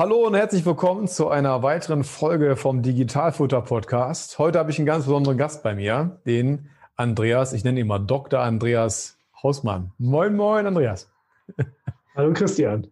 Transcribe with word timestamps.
Hallo 0.00 0.26
und 0.26 0.34
herzlich 0.34 0.64
willkommen 0.64 1.08
zu 1.08 1.28
einer 1.28 1.62
weiteren 1.62 2.04
Folge 2.04 2.56
vom 2.56 2.80
Digitalfutter 2.80 3.60
Podcast. 3.60 4.38
Heute 4.38 4.58
habe 4.58 4.70
ich 4.70 4.78
einen 4.78 4.86
ganz 4.86 5.04
besonderen 5.04 5.36
Gast 5.36 5.62
bei 5.62 5.74
mir, 5.74 6.22
den 6.24 6.70
Andreas. 6.96 7.52
Ich 7.52 7.64
nenne 7.64 7.80
ihn 7.80 7.86
mal 7.86 7.98
Dr. 7.98 8.40
Andreas 8.40 9.18
Hausmann. 9.42 9.92
Moin, 9.98 10.34
moin, 10.36 10.66
Andreas. 10.66 11.12
Hallo, 12.16 12.32
Christian. 12.32 12.86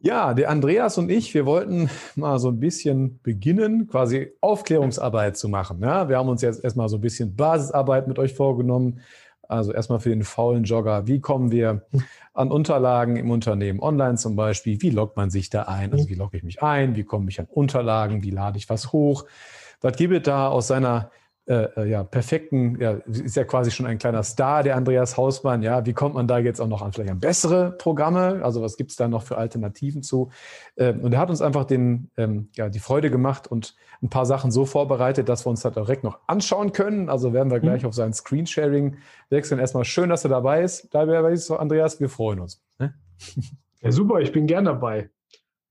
Ja, 0.00 0.34
der 0.34 0.50
Andreas 0.50 0.98
und 0.98 1.10
ich, 1.10 1.34
wir 1.34 1.46
wollten 1.46 1.90
mal 2.14 2.38
so 2.38 2.50
ein 2.50 2.60
bisschen 2.60 3.18
beginnen, 3.24 3.88
quasi 3.88 4.30
Aufklärungsarbeit 4.40 5.36
zu 5.36 5.48
machen. 5.48 5.80
Ja, 5.82 6.08
wir 6.08 6.18
haben 6.18 6.28
uns 6.28 6.42
jetzt 6.42 6.62
erstmal 6.62 6.88
so 6.88 6.98
ein 6.98 7.00
bisschen 7.00 7.34
Basisarbeit 7.34 8.06
mit 8.06 8.20
euch 8.20 8.34
vorgenommen. 8.34 9.00
Also 9.48 9.72
erstmal 9.72 9.98
für 9.98 10.10
den 10.10 10.22
faulen 10.22 10.64
Jogger. 10.64 11.06
Wie 11.06 11.20
kommen 11.20 11.50
wir 11.50 11.86
an 12.34 12.50
Unterlagen 12.50 13.16
im 13.16 13.30
Unternehmen 13.30 13.80
online 13.80 14.16
zum 14.16 14.36
Beispiel? 14.36 14.80
Wie 14.82 14.90
loggt 14.90 15.16
man 15.16 15.30
sich 15.30 15.48
da 15.48 15.62
ein? 15.62 15.92
Also 15.92 16.08
wie 16.08 16.14
logge 16.14 16.36
ich 16.36 16.42
mich 16.42 16.62
ein? 16.62 16.94
Wie 16.94 17.04
komme 17.04 17.30
ich 17.30 17.40
an 17.40 17.46
Unterlagen? 17.50 18.22
Wie 18.22 18.30
lade 18.30 18.58
ich 18.58 18.68
was 18.68 18.92
hoch? 18.92 19.24
Was 19.80 19.96
gibt 19.96 20.12
es 20.12 20.22
da 20.22 20.48
aus 20.48 20.68
seiner 20.68 21.10
äh, 21.48 21.68
äh, 21.76 21.88
ja, 21.88 22.04
perfekten, 22.04 22.78
ja, 22.78 22.98
ist 23.06 23.34
ja 23.34 23.44
quasi 23.44 23.70
schon 23.70 23.86
ein 23.86 23.96
kleiner 23.96 24.22
Star, 24.22 24.62
der 24.62 24.76
Andreas 24.76 25.16
Hausmann. 25.16 25.62
Ja, 25.62 25.86
wie 25.86 25.94
kommt 25.94 26.14
man 26.14 26.28
da 26.28 26.36
jetzt 26.36 26.60
auch 26.60 26.68
noch 26.68 26.82
an 26.82 26.92
vielleicht 26.92 27.10
an 27.10 27.20
bessere 27.20 27.72
Programme? 27.72 28.44
Also 28.44 28.60
was 28.60 28.76
gibt 28.76 28.90
es 28.90 28.98
da 28.98 29.08
noch 29.08 29.22
für 29.22 29.38
Alternativen 29.38 30.02
zu? 30.02 30.30
Ähm, 30.76 31.00
und 31.00 31.14
er 31.14 31.20
hat 31.20 31.30
uns 31.30 31.40
einfach 31.40 31.64
den, 31.64 32.10
ähm, 32.18 32.50
ja, 32.52 32.68
die 32.68 32.80
Freude 32.80 33.10
gemacht 33.10 33.46
und 33.46 33.76
ein 34.02 34.10
paar 34.10 34.26
Sachen 34.26 34.50
so 34.50 34.66
vorbereitet, 34.66 35.30
dass 35.30 35.46
wir 35.46 35.50
uns 35.50 35.62
da 35.62 35.70
direkt 35.70 36.04
noch 36.04 36.18
anschauen 36.26 36.72
können. 36.72 37.08
Also 37.08 37.32
werden 37.32 37.50
wir 37.50 37.60
gleich 37.60 37.80
mhm. 37.80 37.88
auf 37.88 37.94
sein 37.94 38.12
Screensharing 38.12 38.98
wechseln. 39.30 39.58
Erstmal 39.58 39.86
schön, 39.86 40.10
dass 40.10 40.24
er 40.24 40.30
dabei 40.30 40.62
ist. 40.62 40.94
Da 40.94 41.08
wäre 41.08 41.34
so, 41.38 41.56
Andreas, 41.56 41.98
wir 41.98 42.10
freuen 42.10 42.40
uns. 42.40 42.62
Ne? 42.78 42.92
Ja, 43.80 43.90
super, 43.90 44.20
ich 44.20 44.32
bin 44.32 44.46
gern 44.46 44.66
dabei. 44.66 45.08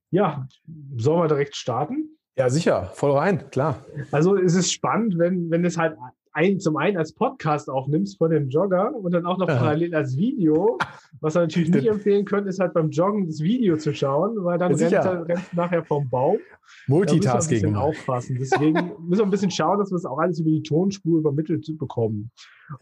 Ja, 0.09 0.47
sollen 0.95 1.21
wir 1.21 1.27
direkt 1.27 1.55
starten? 1.55 2.16
Ja, 2.37 2.49
sicher, 2.49 2.91
voll 2.93 3.11
rein, 3.11 3.49
klar. 3.49 3.85
Also 4.11 4.37
es 4.37 4.53
ist 4.53 4.71
spannend, 4.71 5.17
wenn, 5.17 5.49
wenn 5.49 5.65
es 5.65 5.77
halt 5.77 5.97
ein, 6.33 6.59
zum 6.59 6.77
einen 6.77 6.97
als 6.97 7.13
Podcast 7.13 7.67
aufnimmst 7.67 8.19
vor 8.19 8.29
dem 8.29 8.49
Jogger 8.49 8.93
und 8.93 9.11
dann 9.11 9.25
auch 9.25 9.39
noch 9.39 9.47
parallel 9.47 9.95
als 9.95 10.15
Video. 10.15 10.77
Was 11.19 11.33
wir 11.33 11.41
natürlich 11.41 11.69
nicht 11.69 11.87
empfehlen 11.87 12.25
können, 12.25 12.45
ist 12.45 12.59
halt 12.59 12.73
beim 12.73 12.91
Joggen 12.91 13.25
das 13.25 13.41
Video 13.41 13.75
zu 13.75 13.91
schauen, 13.91 14.35
weil 14.43 14.59
dann 14.59 14.75
rennt 14.75 14.93
er 14.93 15.27
rennt 15.27 15.53
nachher 15.53 15.83
vom 15.83 16.07
Baum. 16.07 16.37
Multitasking. 16.85 17.23
Da 17.23 17.33
müssen 17.33 17.33
wir 17.33 17.33
ein 17.33 17.47
bisschen 17.47 17.75
aufpassen. 17.75 18.37
Deswegen 18.39 18.91
müssen 19.07 19.21
wir 19.21 19.23
ein 19.23 19.29
bisschen 19.31 19.49
schauen, 19.49 19.79
dass 19.79 19.89
wir 19.89 19.95
es 19.95 20.05
auch 20.05 20.19
alles 20.19 20.39
über 20.39 20.51
die 20.51 20.61
Tonspur 20.61 21.17
übermittelt 21.17 21.75
bekommen. 21.79 22.29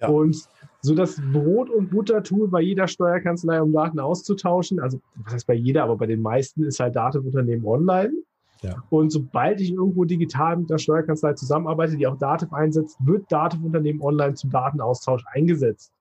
Ja. 0.02 0.10
Und 0.10 0.36
so 0.82 0.94
das 0.94 1.22
Brot- 1.32 1.70
und 1.70 1.92
Butter-Tool 1.92 2.50
bei 2.50 2.60
jeder 2.60 2.90
Steuerkanzlei, 2.90 3.62
um 3.62 3.72
Daten 3.72 4.02
auszutauschen, 4.02 4.82
also 4.82 5.00
was 5.24 5.34
heißt 5.34 5.48
bei 5.48 5.54
jeder, 5.54 5.84
aber 5.84 5.96
bei 5.96 6.08
den 6.08 6.22
meisten 6.22 6.66
ist 6.66 6.82
halt 6.82 6.98
Datenunternehmen 6.98 7.66
online. 7.66 8.12
Ja. 8.62 8.84
Und 8.90 9.12
sobald 9.12 9.62
ich 9.62 9.72
irgendwo 9.74 10.06
digital 10.06 10.58
mit 10.58 10.70
der 10.70 10.78
Steuerkanzlei 10.78 11.34
zusammenarbeite, 11.34 11.98
die 11.98 12.08
auch 12.08 12.18
Dativ 12.18 12.54
einsetzt, 12.54 12.98
wird 13.06 13.32
Dativ-Unternehmen 13.32 14.02
online 14.02 14.36
zum 14.36 14.50
Datenaustausch 14.50 15.24
eingesetzt. 15.34 15.92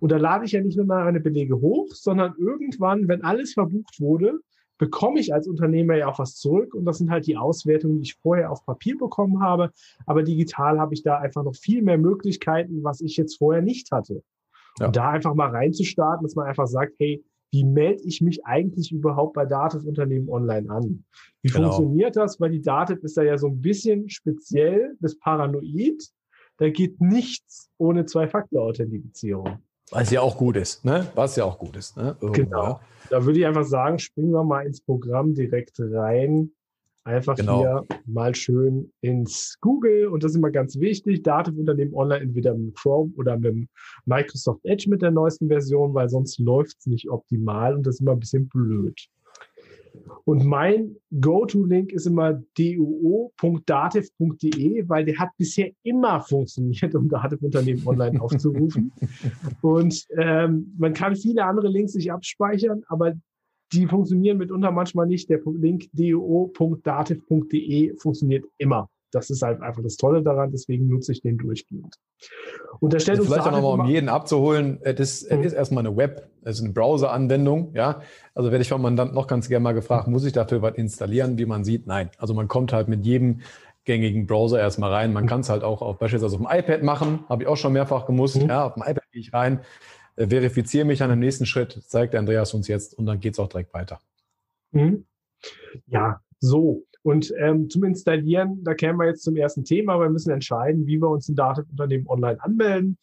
Und 0.00 0.12
da 0.12 0.16
lade 0.16 0.44
ich 0.44 0.52
ja 0.52 0.60
nicht 0.60 0.76
nur 0.76 0.86
meine 0.86 1.20
Belege 1.20 1.60
hoch, 1.60 1.88
sondern 1.92 2.34
irgendwann, 2.38 3.08
wenn 3.08 3.22
alles 3.22 3.54
verbucht 3.54 4.00
wurde, 4.00 4.40
bekomme 4.78 5.20
ich 5.20 5.32
als 5.32 5.46
Unternehmer 5.46 5.96
ja 5.96 6.08
auch 6.08 6.18
was 6.18 6.36
zurück. 6.36 6.74
Und 6.74 6.84
das 6.84 6.98
sind 6.98 7.10
halt 7.10 7.26
die 7.26 7.36
Auswertungen, 7.36 7.96
die 7.96 8.02
ich 8.02 8.14
vorher 8.14 8.50
auf 8.50 8.64
Papier 8.64 8.98
bekommen 8.98 9.40
habe. 9.40 9.70
Aber 10.06 10.22
digital 10.22 10.78
habe 10.80 10.94
ich 10.94 11.02
da 11.02 11.18
einfach 11.18 11.44
noch 11.44 11.54
viel 11.54 11.82
mehr 11.82 11.98
Möglichkeiten, 11.98 12.82
was 12.82 13.00
ich 13.00 13.16
jetzt 13.16 13.38
vorher 13.38 13.62
nicht 13.62 13.92
hatte. 13.92 14.22
Ja. 14.80 14.86
Und 14.86 14.96
da 14.96 15.10
einfach 15.10 15.34
mal 15.34 15.50
reinzustarten, 15.50 16.24
dass 16.24 16.34
man 16.34 16.46
einfach 16.46 16.66
sagt, 16.66 16.94
hey, 16.98 17.24
wie 17.54 17.64
melde 17.64 18.02
ich 18.02 18.20
mich 18.20 18.44
eigentlich 18.44 18.90
überhaupt 18.90 19.34
bei 19.34 19.46
Dativ-Unternehmen 19.46 20.28
online 20.28 20.68
an? 20.68 21.04
Wie 21.40 21.50
genau. 21.50 21.70
funktioniert 21.70 22.16
das? 22.16 22.40
Weil 22.40 22.50
die 22.50 22.60
Dativ 22.60 22.98
ist 23.04 23.16
da 23.16 23.22
ja 23.22 23.38
so 23.38 23.46
ein 23.46 23.60
bisschen 23.60 24.10
speziell 24.10 24.96
bis 24.98 25.16
paranoid. 25.16 26.02
Da 26.56 26.68
geht 26.68 27.00
nichts 27.00 27.70
ohne 27.78 28.06
Zwei-Faktor-Authentifizierung. 28.06 29.58
Was 29.92 30.10
ja 30.10 30.20
auch 30.20 30.36
gut 30.36 30.56
ist, 30.56 30.84
ne? 30.84 31.06
Was 31.14 31.36
ja 31.36 31.44
auch 31.44 31.56
gut 31.56 31.76
ist, 31.76 31.96
ne? 31.96 32.16
Genau. 32.32 32.80
Da 33.08 33.24
würde 33.24 33.38
ich 33.38 33.46
einfach 33.46 33.64
sagen, 33.64 34.00
springen 34.00 34.32
wir 34.32 34.42
mal 34.42 34.66
ins 34.66 34.80
Programm 34.80 35.34
direkt 35.34 35.78
rein. 35.78 36.50
Einfach 37.04 37.36
genau. 37.36 37.60
hier 37.60 37.86
mal 38.06 38.34
schön 38.34 38.90
ins 39.02 39.58
Google 39.60 40.08
und 40.08 40.24
das 40.24 40.32
ist 40.32 40.38
immer 40.38 40.50
ganz 40.50 40.80
wichtig. 40.80 41.22
Datenunternehmen 41.22 41.94
online 41.94 42.22
entweder 42.22 42.54
mit 42.54 42.74
Chrome 42.76 43.12
oder 43.16 43.38
mit 43.38 43.68
Microsoft 44.06 44.64
Edge 44.64 44.88
mit 44.88 45.02
der 45.02 45.10
neuesten 45.10 45.48
Version, 45.48 45.92
weil 45.92 46.08
sonst 46.08 46.38
läuft 46.38 46.78
es 46.78 46.86
nicht 46.86 47.10
optimal 47.10 47.74
und 47.74 47.86
das 47.86 47.96
ist 47.96 48.00
immer 48.00 48.12
ein 48.12 48.20
bisschen 48.20 48.48
blöd. 48.48 48.98
Und 50.24 50.44
mein 50.46 50.96
Go-To-Link 51.20 51.92
ist 51.92 52.06
immer 52.06 52.42
duo.dativ.de, 52.56 53.28
weil 54.88 55.04
der 55.04 55.18
hat 55.18 55.28
bisher 55.36 55.70
immer 55.82 56.22
funktioniert, 56.22 56.94
um 56.94 57.10
Dativ-Unternehmen 57.10 57.86
online 57.86 58.18
aufzurufen. 58.22 58.92
und 59.60 60.06
ähm, 60.16 60.74
man 60.78 60.94
kann 60.94 61.14
viele 61.16 61.44
andere 61.44 61.68
Links 61.68 61.92
sich 61.92 62.10
abspeichern, 62.10 62.82
aber 62.88 63.12
die 63.74 63.86
funktionieren 63.86 64.38
mitunter 64.38 64.70
manchmal 64.70 65.06
nicht. 65.06 65.28
Der 65.28 65.40
Link 65.44 65.88
do.dativ.de 65.92 67.96
funktioniert 67.96 68.46
immer. 68.58 68.88
Das 69.10 69.30
ist 69.30 69.42
halt 69.42 69.62
einfach 69.62 69.82
das 69.82 69.96
Tolle 69.96 70.22
daran, 70.22 70.50
deswegen 70.50 70.88
nutze 70.88 71.12
ich 71.12 71.22
den 71.22 71.38
durchgehend. 71.38 71.94
Und 72.80 72.92
da 72.92 72.98
stellt 72.98 73.20
also 73.20 73.30
uns 73.30 73.32
vielleicht 73.32 73.54
auch 73.54 73.62
nochmal, 73.62 73.86
um 73.86 73.92
jeden 73.92 74.08
abzuholen, 74.08 74.80
es 74.82 74.98
ist, 74.98 75.30
mhm. 75.30 75.44
ist 75.44 75.52
erstmal 75.52 75.86
eine 75.86 75.96
Web, 75.96 76.28
es 76.42 76.56
ist 76.56 76.64
eine 76.64 76.72
Browser-Anwendung, 76.72 77.70
ja. 77.74 78.00
Also 78.34 78.50
werde 78.50 78.62
ich 78.62 78.68
vom 78.68 78.82
Mandant 78.82 79.14
noch 79.14 79.28
ganz 79.28 79.48
gerne 79.48 79.62
mal 79.62 79.72
gefragt, 79.72 80.08
muss 80.08 80.24
ich 80.24 80.32
dafür 80.32 80.62
was 80.62 80.74
installieren? 80.74 81.38
Wie 81.38 81.46
man 81.46 81.62
sieht, 81.62 81.86
nein. 81.86 82.10
Also 82.18 82.34
man 82.34 82.48
kommt 82.48 82.72
halt 82.72 82.88
mit 82.88 83.06
jedem 83.06 83.40
gängigen 83.84 84.26
Browser 84.26 84.58
erstmal 84.58 84.92
rein. 84.92 85.12
Man 85.12 85.24
mhm. 85.24 85.28
kann 85.28 85.40
es 85.40 85.48
halt 85.48 85.62
auch 85.62 85.80
auf, 85.80 85.98
beispielsweise 85.98 86.36
auf 86.36 86.42
dem 86.42 86.50
iPad 86.50 86.82
machen, 86.82 87.20
habe 87.28 87.44
ich 87.44 87.48
auch 87.48 87.56
schon 87.56 87.72
mehrfach 87.72 88.06
gemusst. 88.06 88.42
Mhm. 88.42 88.48
Ja, 88.48 88.66
auf 88.66 88.74
dem 88.74 88.82
iPad 88.82 89.04
gehe 89.12 89.20
ich 89.20 89.32
rein, 89.32 89.58
äh, 89.58 89.60
verifiziere 90.16 90.84
mich 90.84 91.02
an 91.02 91.10
dem 91.10 91.18
nächsten 91.18 91.46
Schritt, 91.46 91.82
zeigt 91.86 92.14
Andreas 92.14 92.54
uns 92.54 92.68
jetzt 92.68 92.96
und 92.96 93.06
dann 93.06 93.20
geht 93.20 93.34
es 93.34 93.38
auch 93.38 93.48
direkt 93.48 93.74
weiter. 93.74 94.00
Mhm. 94.72 95.04
Ja, 95.86 96.20
so. 96.40 96.84
Und 97.02 97.34
ähm, 97.38 97.68
zum 97.68 97.84
Installieren, 97.84 98.64
da 98.64 98.74
kämen 98.74 98.98
wir 98.98 99.06
jetzt 99.06 99.24
zum 99.24 99.36
ersten 99.36 99.64
Thema. 99.64 100.00
Wir 100.00 100.08
müssen 100.08 100.30
entscheiden, 100.30 100.86
wie 100.86 100.98
wir 100.98 101.10
uns 101.10 101.28
in 101.28 101.34
Datenunternehmen 101.34 102.06
online 102.08 102.42
anmelden. 102.42 102.96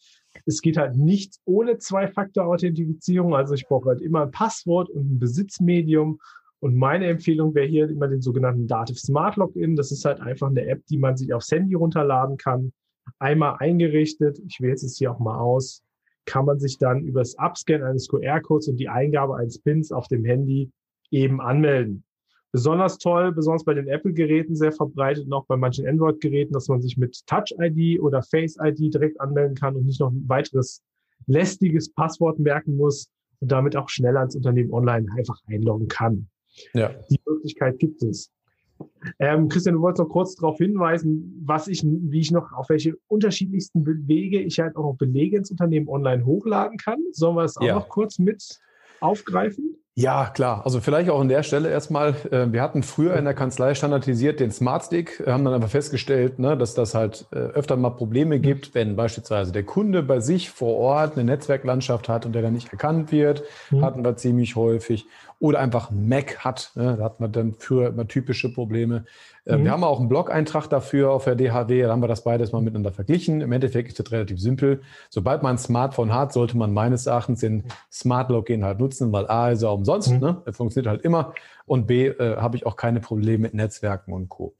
Es 0.44 0.60
geht 0.60 0.76
halt 0.76 0.96
nicht 0.96 1.36
ohne 1.44 1.78
Zwei-Faktor-Authentifizierung. 1.78 3.34
Also 3.34 3.54
ich 3.54 3.66
brauche 3.66 3.90
halt 3.90 4.00
immer 4.00 4.22
ein 4.22 4.32
Passwort 4.32 4.90
und 4.90 5.12
ein 5.12 5.18
Besitzmedium. 5.20 6.18
Und 6.58 6.76
meine 6.76 7.06
Empfehlung 7.06 7.54
wäre 7.54 7.66
hier 7.66 7.88
immer 7.88 8.08
den 8.08 8.22
sogenannten 8.22 8.66
Dativ 8.66 8.98
Smart 8.98 9.36
Login. 9.36 9.76
Das 9.76 9.92
ist 9.92 10.04
halt 10.04 10.20
einfach 10.20 10.48
eine 10.48 10.66
App, 10.66 10.84
die 10.86 10.98
man 10.98 11.16
sich 11.16 11.32
aufs 11.32 11.52
Handy 11.52 11.74
runterladen 11.74 12.38
kann. 12.38 12.72
Einmal 13.20 13.56
eingerichtet. 13.58 14.40
Ich 14.48 14.60
wähle 14.60 14.74
es 14.74 14.82
jetzt 14.82 14.98
hier 14.98 15.12
auch 15.12 15.20
mal 15.20 15.38
aus 15.38 15.82
kann 16.24 16.44
man 16.44 16.58
sich 16.58 16.78
dann 16.78 17.02
über 17.04 17.20
das 17.20 17.38
Abscannen 17.38 17.86
eines 17.86 18.08
QR-Codes 18.08 18.68
und 18.68 18.76
die 18.76 18.88
Eingabe 18.88 19.36
eines 19.36 19.58
Pins 19.58 19.92
auf 19.92 20.08
dem 20.08 20.24
Handy 20.24 20.70
eben 21.10 21.40
anmelden. 21.40 22.04
Besonders 22.52 22.98
toll, 22.98 23.32
besonders 23.32 23.64
bei 23.64 23.72
den 23.72 23.88
Apple-Geräten 23.88 24.54
sehr 24.54 24.72
verbreitet 24.72 25.24
und 25.24 25.32
auch 25.32 25.46
bei 25.46 25.56
manchen 25.56 25.86
Android-Geräten, 25.86 26.52
dass 26.52 26.68
man 26.68 26.82
sich 26.82 26.98
mit 26.98 27.26
Touch-ID 27.26 28.00
oder 28.00 28.22
Face-ID 28.22 28.92
direkt 28.92 29.20
anmelden 29.20 29.56
kann 29.56 29.74
und 29.74 29.86
nicht 29.86 30.00
noch 30.00 30.10
ein 30.10 30.28
weiteres 30.28 30.82
lästiges 31.26 31.90
Passwort 31.92 32.38
merken 32.38 32.76
muss 32.76 33.08
und 33.40 33.50
damit 33.50 33.74
auch 33.74 33.88
schneller 33.88 34.22
ins 34.22 34.36
Unternehmen 34.36 34.72
online 34.72 35.06
einfach 35.16 35.40
einloggen 35.46 35.88
kann. 35.88 36.28
Ja. 36.74 36.94
Die 37.10 37.20
Möglichkeit 37.26 37.78
gibt 37.78 38.02
es. 38.02 38.30
Ähm, 39.18 39.48
Christian, 39.48 39.76
du 39.76 39.82
wolltest 39.82 40.00
noch 40.00 40.08
kurz 40.08 40.34
darauf 40.34 40.58
hinweisen, 40.58 41.42
was 41.44 41.68
ich, 41.68 41.82
wie 41.84 42.20
ich 42.20 42.30
noch, 42.30 42.52
auf 42.52 42.68
welche 42.68 42.96
unterschiedlichsten 43.08 43.84
Wege 44.08 44.40
ich 44.40 44.58
halt 44.60 44.76
auch 44.76 44.84
noch 44.84 44.96
Belege 44.96 45.36
ins 45.36 45.50
Unternehmen 45.50 45.88
online 45.88 46.24
hochladen 46.24 46.78
kann. 46.78 46.98
Sollen 47.12 47.36
wir 47.36 47.44
es 47.44 47.56
auch 47.56 47.62
ja. 47.62 47.74
noch 47.74 47.88
kurz 47.88 48.18
mit 48.18 48.60
aufgreifen? 49.00 49.76
Ja, 49.94 50.30
klar. 50.32 50.62
Also 50.64 50.80
vielleicht 50.80 51.10
auch 51.10 51.20
an 51.20 51.28
der 51.28 51.42
Stelle 51.42 51.68
erstmal, 51.68 52.14
äh, 52.30 52.50
wir 52.50 52.62
hatten 52.62 52.82
früher 52.82 53.14
in 53.14 53.26
der 53.26 53.34
Kanzlei 53.34 53.74
standardisiert 53.74 54.40
den 54.40 54.50
Smart 54.50 54.84
Stick, 54.84 55.22
haben 55.26 55.44
dann 55.44 55.52
aber 55.52 55.68
festgestellt, 55.68 56.38
ne, 56.38 56.56
dass 56.56 56.72
das 56.72 56.94
halt 56.94 57.26
äh, 57.30 57.36
öfter 57.36 57.76
mal 57.76 57.90
Probleme 57.90 58.40
gibt, 58.40 58.74
wenn 58.74 58.96
beispielsweise 58.96 59.52
der 59.52 59.64
Kunde 59.64 60.02
bei 60.02 60.20
sich 60.20 60.48
vor 60.48 60.78
Ort 60.78 61.18
eine 61.18 61.24
Netzwerklandschaft 61.24 62.08
hat 62.08 62.24
und 62.24 62.34
der 62.34 62.40
dann 62.40 62.54
nicht 62.54 62.72
erkannt 62.72 63.12
wird, 63.12 63.42
mhm. 63.70 63.84
hatten 63.84 64.02
wir 64.02 64.16
ziemlich 64.16 64.56
häufig. 64.56 65.06
Oder 65.42 65.58
einfach 65.58 65.90
Mac 65.90 66.38
hat. 66.38 66.70
Ne? 66.76 66.94
Da 66.96 67.02
hat 67.02 67.18
man 67.18 67.32
dann 67.32 67.54
für 67.54 67.88
immer 67.88 68.06
typische 68.06 68.52
Probleme. 68.52 69.06
Äh, 69.44 69.56
mhm. 69.56 69.64
Wir 69.64 69.72
haben 69.72 69.82
auch 69.82 69.98
einen 69.98 70.08
Blog-Eintrag 70.08 70.68
dafür 70.68 71.10
auf 71.10 71.24
der 71.24 71.34
DHW, 71.34 71.82
da 71.82 71.90
haben 71.90 72.00
wir 72.00 72.06
das 72.06 72.22
beides 72.22 72.52
mal 72.52 72.62
miteinander 72.62 72.92
verglichen. 72.92 73.40
Im 73.40 73.50
Endeffekt 73.50 73.88
ist 73.88 73.98
das 73.98 74.12
relativ 74.12 74.38
simpel. 74.40 74.82
Sobald 75.10 75.42
man 75.42 75.56
ein 75.56 75.58
Smartphone 75.58 76.14
hat, 76.14 76.32
sollte 76.32 76.56
man 76.56 76.72
meines 76.72 77.06
Erachtens 77.06 77.40
den 77.40 77.64
Smart 77.90 78.30
Login 78.30 78.64
halt 78.64 78.78
nutzen, 78.78 79.10
weil 79.10 79.26
A 79.26 79.50
ist 79.50 79.62
er 79.62 79.72
umsonst, 79.72 80.12
mhm. 80.12 80.20
ne? 80.20 80.42
er 80.44 80.52
funktioniert 80.52 80.88
halt 80.88 81.02
immer 81.02 81.34
und 81.66 81.88
B 81.88 82.06
äh, 82.06 82.36
habe 82.36 82.56
ich 82.56 82.64
auch 82.64 82.76
keine 82.76 83.00
Probleme 83.00 83.42
mit 83.42 83.54
Netzwerken 83.54 84.12
und 84.12 84.28
Co. 84.28 84.54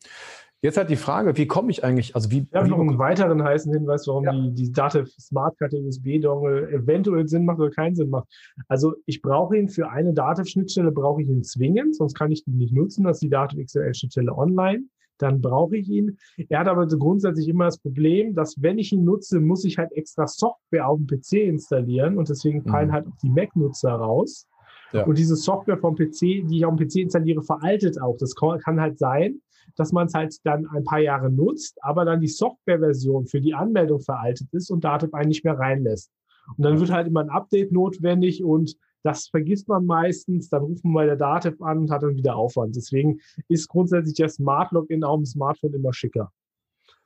Jetzt 0.62 0.76
halt 0.76 0.90
die 0.90 0.96
Frage, 0.96 1.36
wie 1.36 1.48
komme 1.48 1.72
ich 1.72 1.82
eigentlich, 1.82 2.14
also 2.14 2.30
wie. 2.30 2.46
Ich 2.48 2.54
habe 2.54 2.68
noch 2.68 2.78
einen 2.78 2.96
weiteren 2.96 3.42
heißen 3.42 3.72
Hinweis, 3.72 4.06
warum 4.06 4.24
ja. 4.24 4.32
die, 4.32 4.54
die 4.54 4.70
Dativ 4.70 5.08
Smart 5.18 5.58
Card 5.58 5.74
USB-Dongle 5.74 6.70
eventuell 6.70 7.26
Sinn 7.26 7.44
macht 7.44 7.58
oder 7.58 7.70
keinen 7.70 7.96
Sinn 7.96 8.10
macht. 8.10 8.28
Also 8.68 8.94
ich 9.06 9.22
brauche 9.22 9.56
ihn 9.56 9.68
für 9.68 9.90
eine 9.90 10.14
Dativ-Schnittstelle, 10.14 10.92
brauche 10.92 11.20
ich 11.20 11.28
ihn 11.28 11.42
zwingend, 11.42 11.96
sonst 11.96 12.14
kann 12.14 12.30
ich 12.30 12.46
ihn 12.46 12.58
nicht 12.58 12.72
nutzen. 12.72 13.02
Das 13.02 13.16
ist 13.16 13.22
die 13.24 13.28
Dativ 13.28 13.58
XML-Schnittstelle 13.66 14.32
online. 14.32 14.84
Dann 15.18 15.40
brauche 15.40 15.76
ich 15.76 15.88
ihn. 15.88 16.16
Er 16.48 16.60
hat 16.60 16.68
aber 16.68 16.88
so 16.88 16.96
grundsätzlich 16.96 17.48
immer 17.48 17.64
das 17.64 17.78
Problem, 17.78 18.36
dass 18.36 18.62
wenn 18.62 18.78
ich 18.78 18.92
ihn 18.92 19.04
nutze, 19.04 19.40
muss 19.40 19.64
ich 19.64 19.78
halt 19.78 19.90
extra 19.92 20.28
Software 20.28 20.88
auf 20.88 20.98
dem 20.98 21.08
PC 21.08 21.48
installieren 21.48 22.18
und 22.18 22.28
deswegen 22.28 22.62
fallen 22.62 22.88
mhm. 22.88 22.92
halt 22.92 23.06
auch 23.08 23.16
die 23.20 23.30
Mac-Nutzer 23.30 23.90
raus. 23.90 24.46
Ja. 24.92 25.04
Und 25.06 25.18
diese 25.18 25.34
Software 25.34 25.78
vom 25.78 25.96
PC, 25.96 26.20
die 26.20 26.58
ich 26.58 26.64
auf 26.64 26.76
dem 26.76 26.86
PC 26.86 26.96
installiere, 26.96 27.42
veraltet 27.42 28.00
auch. 28.00 28.16
Das 28.16 28.34
kann 28.36 28.80
halt 28.80 28.98
sein, 28.98 29.40
dass 29.76 29.92
man 29.92 30.06
es 30.06 30.14
halt 30.14 30.36
dann 30.44 30.66
ein 30.66 30.84
paar 30.84 30.98
Jahre 30.98 31.30
nutzt, 31.30 31.78
aber 31.82 32.04
dann 32.04 32.20
die 32.20 32.28
Softwareversion 32.28 33.26
für 33.26 33.40
die 33.40 33.54
Anmeldung 33.54 34.00
veraltet 34.00 34.48
ist 34.52 34.70
und 34.70 34.84
Dativ 34.84 35.14
einen 35.14 35.28
nicht 35.28 35.44
mehr 35.44 35.58
reinlässt. 35.58 36.10
Und 36.56 36.64
dann 36.64 36.80
wird 36.80 36.90
halt 36.90 37.06
immer 37.06 37.20
ein 37.20 37.30
Update 37.30 37.72
notwendig 37.72 38.42
und 38.42 38.76
das 39.02 39.28
vergisst 39.28 39.68
man 39.68 39.86
meistens. 39.86 40.48
Dann 40.48 40.62
ruft 40.62 40.84
man 40.84 40.94
bei 40.94 41.06
der 41.06 41.16
Dativ 41.16 41.60
an 41.60 41.78
und 41.78 41.90
hat 41.90 42.02
dann 42.02 42.16
wieder 42.16 42.36
Aufwand. 42.36 42.76
Deswegen 42.76 43.20
ist 43.48 43.68
grundsätzlich 43.68 44.14
der 44.14 44.28
Smart 44.28 44.72
Login 44.72 45.04
auf 45.04 45.16
dem 45.16 45.26
Smartphone 45.26 45.74
immer 45.74 45.92
schicker. 45.92 46.32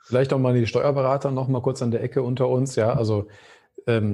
Vielleicht 0.03 0.32
auch 0.32 0.38
mal 0.38 0.55
die 0.55 0.67
Steuerberater 0.67 1.31
noch 1.31 1.49
mal 1.49 1.62
kurz 1.62 1.82
an 1.82 1.91
der 1.91 2.03
Ecke 2.03 2.23
unter 2.23 2.49
uns. 2.49 2.76
Ja, 2.76 2.93
also 2.93 3.26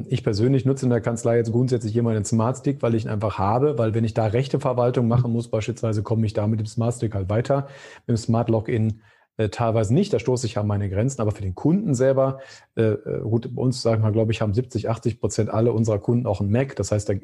ich 0.08 0.22
persönlich 0.22 0.66
nutze 0.66 0.84
in 0.84 0.90
der 0.90 1.00
Kanzlei 1.00 1.38
jetzt 1.38 1.50
grundsätzlich 1.50 1.96
immer 1.96 2.12
den 2.12 2.26
Smart 2.26 2.58
Stick, 2.58 2.82
weil 2.82 2.94
ich 2.94 3.06
ihn 3.06 3.10
einfach 3.10 3.38
habe, 3.38 3.78
weil 3.78 3.94
wenn 3.94 4.04
ich 4.04 4.12
da 4.12 4.26
Rechteverwaltung 4.26 5.08
machen 5.08 5.32
muss, 5.32 5.48
beispielsweise 5.48 6.02
komme 6.02 6.26
ich 6.26 6.34
da 6.34 6.46
mit 6.46 6.60
dem 6.60 6.66
Smart 6.66 6.94
Stick 6.94 7.14
halt 7.14 7.30
weiter. 7.30 7.68
Mit 8.06 8.16
dem 8.16 8.16
Smart 8.18 8.50
Login 8.50 9.00
äh, 9.38 9.48
teilweise 9.48 9.94
nicht, 9.94 10.12
da 10.12 10.18
stoße 10.18 10.46
ich 10.46 10.58
an 10.58 10.66
meine 10.66 10.90
Grenzen, 10.90 11.22
aber 11.22 11.30
für 11.30 11.40
den 11.40 11.54
Kunden 11.54 11.94
selber, 11.94 12.40
äh, 12.76 12.82
äh 12.82 13.20
gut, 13.22 13.54
bei 13.54 13.62
uns 13.62 13.80
sagen 13.80 14.02
wir, 14.02 14.12
glaube 14.12 14.30
ich, 14.30 14.42
haben 14.42 14.52
70, 14.52 14.90
80 14.90 15.20
Prozent 15.20 15.48
alle 15.48 15.72
unserer 15.72 15.98
Kunden 15.98 16.26
auch 16.26 16.42
ein 16.42 16.50
Mac. 16.50 16.76
Das 16.76 16.92
heißt, 16.92 17.08
da, 17.08 17.14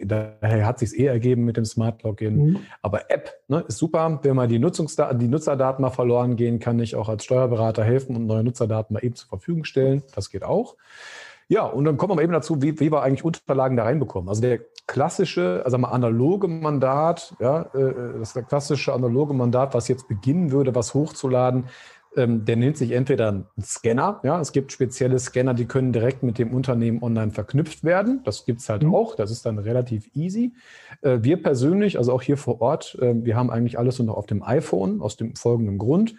daher 0.40 0.66
hat 0.66 0.78
sich 0.78 0.98
eh 0.98 1.04
ergeben 1.04 1.44
mit 1.44 1.58
dem 1.58 1.66
Smart 1.66 2.02
Login. 2.02 2.36
Mhm. 2.36 2.56
Aber 2.80 3.10
App 3.10 3.34
ne, 3.48 3.62
ist 3.68 3.76
super. 3.76 4.20
Wenn 4.22 4.36
mal 4.36 4.48
die 4.48 4.58
Nutzungsdaten, 4.58 5.18
die 5.18 5.28
Nutzerdaten 5.28 5.82
mal 5.82 5.90
verloren 5.90 6.36
gehen, 6.36 6.60
kann 6.60 6.78
ich 6.80 6.96
auch 6.96 7.10
als 7.10 7.24
Steuerberater 7.24 7.84
helfen 7.84 8.16
und 8.16 8.24
neue 8.26 8.42
Nutzerdaten 8.42 8.94
mal 8.94 9.04
eben 9.04 9.14
zur 9.14 9.28
Verfügung 9.28 9.64
stellen. 9.64 10.02
Das 10.14 10.30
geht 10.30 10.44
auch. 10.44 10.76
Ja, 11.48 11.64
und 11.64 11.84
dann 11.86 11.96
kommen 11.96 12.18
wir 12.18 12.22
eben 12.22 12.32
dazu, 12.32 12.60
wie, 12.60 12.78
wie 12.78 12.92
wir 12.92 13.02
eigentlich 13.02 13.24
Unterlagen 13.24 13.76
da 13.76 13.84
reinbekommen. 13.84 14.28
Also 14.28 14.42
der 14.42 14.60
klassische, 14.86 15.62
also 15.64 15.78
mal 15.78 15.88
analoge 15.88 16.46
Mandat, 16.46 17.34
ja, 17.40 17.62
äh, 17.74 18.18
das 18.18 18.34
klassische 18.34 18.92
analoge 18.92 19.32
Mandat, 19.32 19.72
was 19.72 19.88
jetzt 19.88 20.08
beginnen 20.08 20.52
würde, 20.52 20.74
was 20.74 20.92
hochzuladen, 20.92 21.64
ähm, 22.16 22.44
der 22.44 22.56
nennt 22.56 22.76
sich 22.76 22.92
entweder 22.92 23.32
ein 23.32 23.46
Scanner, 23.62 24.20
ja, 24.24 24.40
es 24.40 24.52
gibt 24.52 24.72
spezielle 24.72 25.18
Scanner, 25.18 25.54
die 25.54 25.66
können 25.66 25.92
direkt 25.92 26.22
mit 26.22 26.38
dem 26.38 26.52
Unternehmen 26.54 27.02
online 27.02 27.32
verknüpft 27.32 27.84
werden. 27.84 28.22
Das 28.24 28.44
gibt's 28.44 28.68
halt 28.68 28.82
mhm. 28.82 28.94
auch, 28.94 29.14
das 29.14 29.30
ist 29.30 29.46
dann 29.46 29.58
relativ 29.58 30.10
easy. 30.14 30.52
Äh, 31.02 31.18
wir 31.22 31.42
persönlich, 31.42 31.96
also 31.96 32.12
auch 32.12 32.22
hier 32.22 32.36
vor 32.36 32.60
Ort, 32.60 32.96
äh, 33.00 33.14
wir 33.24 33.36
haben 33.36 33.50
eigentlich 33.50 33.78
alles 33.78 33.98
nur 33.98 34.06
noch 34.06 34.16
auf 34.16 34.26
dem 34.26 34.42
iPhone, 34.42 35.00
aus 35.00 35.16
dem 35.16 35.34
folgenden 35.34 35.78
Grund. 35.78 36.14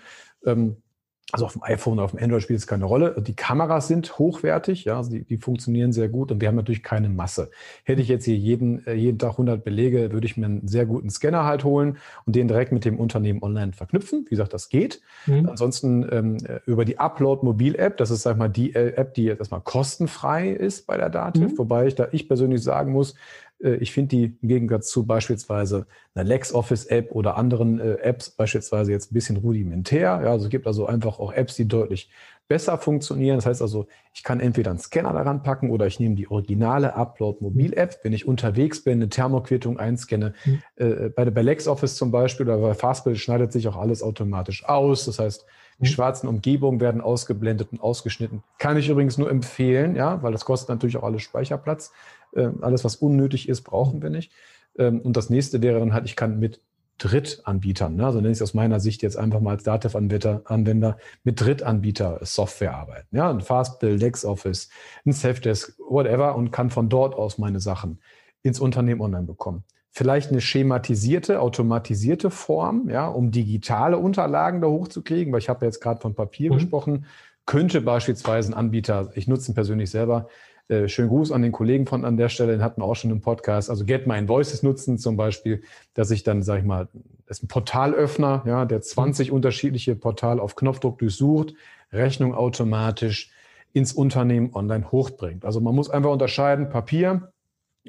Also 1.32 1.46
auf 1.46 1.54
dem 1.54 1.64
iPhone, 1.64 2.00
auf 2.00 2.12
dem 2.12 2.24
Android 2.24 2.42
spielt 2.42 2.60
es 2.60 2.66
keine 2.66 2.86
Rolle. 2.86 3.16
Die 3.20 3.36
Kameras 3.36 3.88
sind 3.88 4.18
hochwertig, 4.18 4.86
ja, 4.86 4.98
also 4.98 5.12
die, 5.12 5.24
die 5.24 5.38
funktionieren 5.38 5.94
sehr 5.94 6.10
gut 6.10 6.32
und 6.32 6.42
wir 6.42 6.48
haben 6.48 6.56
natürlich 6.56 6.82
keine 6.82 7.10
Masse. 7.10 7.52
Hätte 7.84 8.02
ich 8.02 8.08
jetzt 8.08 8.26
hier 8.26 8.36
jeden, 8.36 8.86
äh, 8.88 8.94
jeden 8.94 9.20
Tag 9.20 9.32
100 9.32 9.64
Belege, 9.64 10.12
würde 10.12 10.26
ich 10.26 10.38
mir 10.38 10.48
einen 10.48 10.68
sehr 10.68 10.86
guten 10.86 11.10
Scanner 11.10 11.46
halt 11.46 11.64
holen 11.64 11.98
und 12.26 12.36
den 12.36 12.48
direkt 12.48 12.72
mit 12.72 12.84
dem 12.84 13.00
Unternehmen 13.00 13.44
online 13.44 13.74
verknüpfen. 13.74 14.26
Wie 14.26 14.32
gesagt, 14.32 14.54
das 14.54 14.70
geht. 14.70 15.02
Mhm. 15.28 15.48
Ansonsten 15.50 16.08
ähm, 16.12 16.38
äh, 16.46 16.60
über 16.66 16.84
die 16.84 16.98
Upload 16.98 17.46
Mobil 17.46 17.76
App, 17.76 17.98
das 17.98 18.10
ist 18.10 18.24
sag 18.24 18.34
ich 18.34 18.38
mal 18.38 18.50
die 18.50 18.74
äh, 18.74 18.94
App, 18.96 19.14
die 19.14 19.26
jetzt 19.26 19.40
erstmal 19.40 19.62
kostenfrei 19.62 20.50
ist 20.50 20.88
bei 20.88 20.98
der 20.98 21.10
Dativ, 21.10 21.52
mhm. 21.52 21.58
wobei 21.58 21.88
ich 21.88 21.96
da 21.96 22.08
ich 22.12 22.28
persönlich 22.28 22.64
sagen 22.64 22.92
muss, 22.92 23.16
ich 23.60 23.92
finde 23.92 24.16
die 24.16 24.38
im 24.42 24.48
Gegensatz 24.48 24.90
zu 24.90 25.06
beispielsweise 25.06 25.86
einer 26.16 26.24
LexOffice-App 26.24 27.12
oder 27.12 27.38
anderen 27.38 27.80
äh, 27.80 27.96
Apps 27.96 28.30
beispielsweise 28.30 28.92
jetzt 28.92 29.12
ein 29.12 29.14
bisschen 29.14 29.38
rudimentär. 29.38 30.22
Ja, 30.24 30.32
also 30.32 30.46
es 30.46 30.50
gibt 30.50 30.68
also 30.68 30.86
einfach 30.86 31.20
auch 31.20 31.34
Apps, 31.34 31.56
die 31.56 31.68
deutlich 31.68 32.10
besser 32.48 32.78
funktionieren. 32.78 33.38
Das 33.38 33.46
heißt 33.46 33.62
also, 33.62 33.88
ich 34.14 34.24
kann 34.24 34.40
entweder 34.40 34.72
einen 34.72 34.80
Scanner 34.80 35.14
daran 35.14 35.44
packen 35.44 35.70
oder 35.70 35.88
ich 35.88 36.00
nehme 36.00 36.16
die 36.16 36.30
originale 36.30 36.96
Upload-Mobil-App. 36.96 38.00
Wenn 38.04 38.12
ich 38.12 38.28
unterwegs 38.28 38.84
bin, 38.84 38.94
eine 38.94 39.10
Thermoquittung 39.10 39.78
einscanne, 39.78 40.34
mhm. 40.46 40.62
äh, 40.76 41.10
bei, 41.10 41.30
bei 41.30 41.42
LexOffice 41.42 41.96
zum 41.96 42.12
Beispiel 42.12 42.48
oder 42.50 42.58
bei 42.58 42.74
Fastbill 42.74 43.16
schneidet 43.16 43.52
sich 43.52 43.68
auch 43.68 43.78
alles 43.78 44.02
automatisch 44.02 44.66
aus. 44.66 45.06
Das 45.06 45.20
heißt, 45.20 45.46
die 45.80 45.84
mhm. 45.84 45.94
schwarzen 45.94 46.28
Umgebungen 46.28 46.82
werden 46.82 47.02
ausgeblendet 47.02 47.72
und 47.72 47.82
ausgeschnitten. 47.82 48.44
Kann 48.58 48.78
ich 48.78 48.90
übrigens 48.90 49.18
nur 49.18 49.30
empfehlen, 49.30 49.96
ja, 49.96 50.22
weil 50.24 50.32
das 50.32 50.44
kostet 50.44 50.70
natürlich 50.70 50.98
auch 50.98 51.04
alles 51.04 51.22
Speicherplatz. 51.22 51.92
Ähm, 52.36 52.60
alles, 52.62 52.84
was 52.84 52.96
unnötig 52.96 53.50
ist, 53.50 53.62
brauchen 53.62 54.02
wir 54.02 54.10
nicht. 54.10 54.32
Ähm, 54.78 55.02
und 55.02 55.18
das 55.18 55.30
nächste 55.30 55.62
wäre 55.62 55.80
dann 55.80 55.94
halt, 55.94 56.06
ich 56.06 56.16
kann 56.16 56.40
mit 56.40 56.62
Drittanbietern, 57.00 57.96
ne? 57.96 58.06
also 58.06 58.20
nenne 58.20 58.32
ich 58.32 58.40
es 58.40 58.42
aus 58.42 58.54
meiner 58.54 58.82
Sicht 58.82 59.02
jetzt 59.04 59.18
einfach 59.18 59.40
mal 59.40 59.52
als 59.52 59.64
Datev-Anwender 59.64 60.42
Anwender, 60.44 60.98
mit 61.24 61.40
Drittanbieter 61.40 62.20
Software 62.24 62.76
arbeiten. 62.76 63.16
Ja, 63.16 63.30
ein 63.30 63.40
Fastbill, 63.40 63.96
LexOffice, 63.96 64.70
ein 65.06 65.14
Safdesk, 65.14 65.80
whatever 65.80 66.36
und 66.36 66.52
kann 66.52 66.70
von 66.70 66.90
dort 66.90 67.16
aus 67.16 67.38
meine 67.38 67.62
Sachen 67.62 68.00
ins 68.44 68.60
Unternehmen 68.60 69.00
online 69.00 69.26
bekommen. 69.26 69.64
Vielleicht 69.92 70.30
eine 70.30 70.42
schematisierte, 70.42 71.40
automatisierte 71.40 72.30
Form, 72.30 72.90
ja, 72.90 73.08
um 73.08 73.32
digitale 73.32 73.98
Unterlagen 73.98 74.62
da 74.62 74.68
hochzukriegen, 74.68 75.32
weil 75.32 75.40
ich 75.40 75.50
habe 75.50 75.66
jetzt 75.66 75.80
gerade 75.80 76.02
von 76.02 76.16
Papier 76.16 76.52
mhm. 76.52 76.56
gesprochen, 76.56 77.06
könnte 77.46 77.82
beispielsweise 77.82 78.52
ein 78.52 78.54
Anbieter, 78.54 79.12
ich 79.16 79.28
nutze 79.28 79.52
ihn 79.52 79.56
persönlich 79.56 79.90
selber, 79.90 80.28
äh, 80.70 80.88
schönen 80.88 81.10
Gruß 81.10 81.32
an 81.32 81.42
den 81.42 81.52
Kollegen 81.52 81.88
von 81.88 82.06
an 82.06 82.16
der 82.16 82.30
Stelle, 82.30 82.52
den 82.52 82.64
hatten 82.64 82.82
wir 82.82 82.86
auch 82.86 82.96
schon 82.96 83.10
im 83.10 83.22
Podcast. 83.22 83.70
Also 83.70 83.86
Get 83.86 84.06
My 84.06 84.18
Invoices 84.18 84.62
nutzen 84.62 85.00
zum 85.00 85.18
Beispiel, 85.18 85.64
dass 85.96 86.12
ich 86.12 86.24
dann, 86.24 86.44
sag 86.44 86.60
ich 86.60 86.66
mal, 86.66 86.88
das 87.26 87.38
ist 87.38 87.44
ein 87.44 87.48
Portalöffner, 87.48 88.44
ja, 88.46 88.66
der 88.66 88.82
20 88.82 89.30
mhm. 89.30 89.36
unterschiedliche 89.36 89.96
Portale 89.96 90.42
auf 90.42 90.56
Knopfdruck 90.56 91.00
durchsucht, 91.00 91.56
Rechnung 91.92 92.36
automatisch 92.36 93.32
ins 93.74 93.94
Unternehmen 93.94 94.52
online 94.54 94.92
hochbringt. 94.92 95.44
Also 95.44 95.60
man 95.60 95.74
muss 95.74 95.90
einfach 95.90 96.12
unterscheiden, 96.12 96.70
Papier 96.70 97.32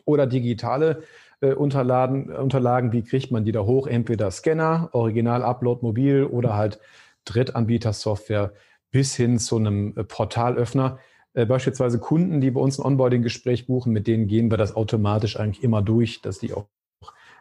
oder 0.05 0.27
digitale 0.27 1.03
äh, 1.41 1.53
Unterlagen, 1.53 2.33
Unterlagen, 2.33 2.93
wie 2.93 3.03
kriegt 3.03 3.31
man 3.31 3.45
die 3.45 3.53
da 3.53 3.61
hoch? 3.61 3.87
Entweder 3.87 4.31
Scanner, 4.31 4.89
Original 4.93 5.43
Upload 5.43 5.81
mobil 5.83 6.25
oder 6.25 6.57
halt 6.57 6.81
Drittanbieter-Software 7.27 8.53
bis 8.91 9.15
hin 9.15 9.39
zu 9.39 9.57
einem 9.57 9.95
äh, 9.97 10.05
Portalöffner 10.05 10.99
äh, 11.35 11.47
beispielsweise 11.47 11.99
Kunden, 11.99 12.41
die 12.41 12.51
bei 12.51 12.61
uns 12.61 12.79
ein 12.79 12.85
Onboarding-Gespräch 12.85 13.67
buchen, 13.67 13.93
mit 13.93 14.07
denen 14.07 14.27
gehen 14.27 14.51
wir 14.51 14.57
das 14.57 14.75
automatisch 14.75 15.39
eigentlich 15.39 15.63
immer 15.63 15.83
durch, 15.83 16.21
dass 16.23 16.39
die 16.39 16.53
auch 16.53 16.67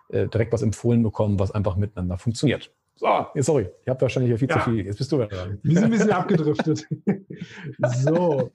äh, 0.10 0.28
direkt 0.28 0.54
was 0.54 0.62
empfohlen 0.62 1.04
bekommen, 1.04 1.40
was 1.40 1.52
einfach 1.52 1.76
miteinander 1.76 2.18
funktioniert. 2.18 2.72
So, 2.96 3.08
sorry, 3.36 3.70
ich 3.82 3.88
habe 3.88 4.02
wahrscheinlich 4.02 4.38
viel 4.38 4.50
ja. 4.50 4.60
zu 4.60 4.70
viel. 4.70 4.86
Jetzt 4.86 4.98
bist 4.98 5.12
du 5.12 5.18
dran. 5.18 5.58
Wir 5.64 5.76
sind 5.76 5.86
ein 5.86 5.92
bisschen 5.92 6.12
abgedriftet. 6.12 6.86
so. 7.80 8.52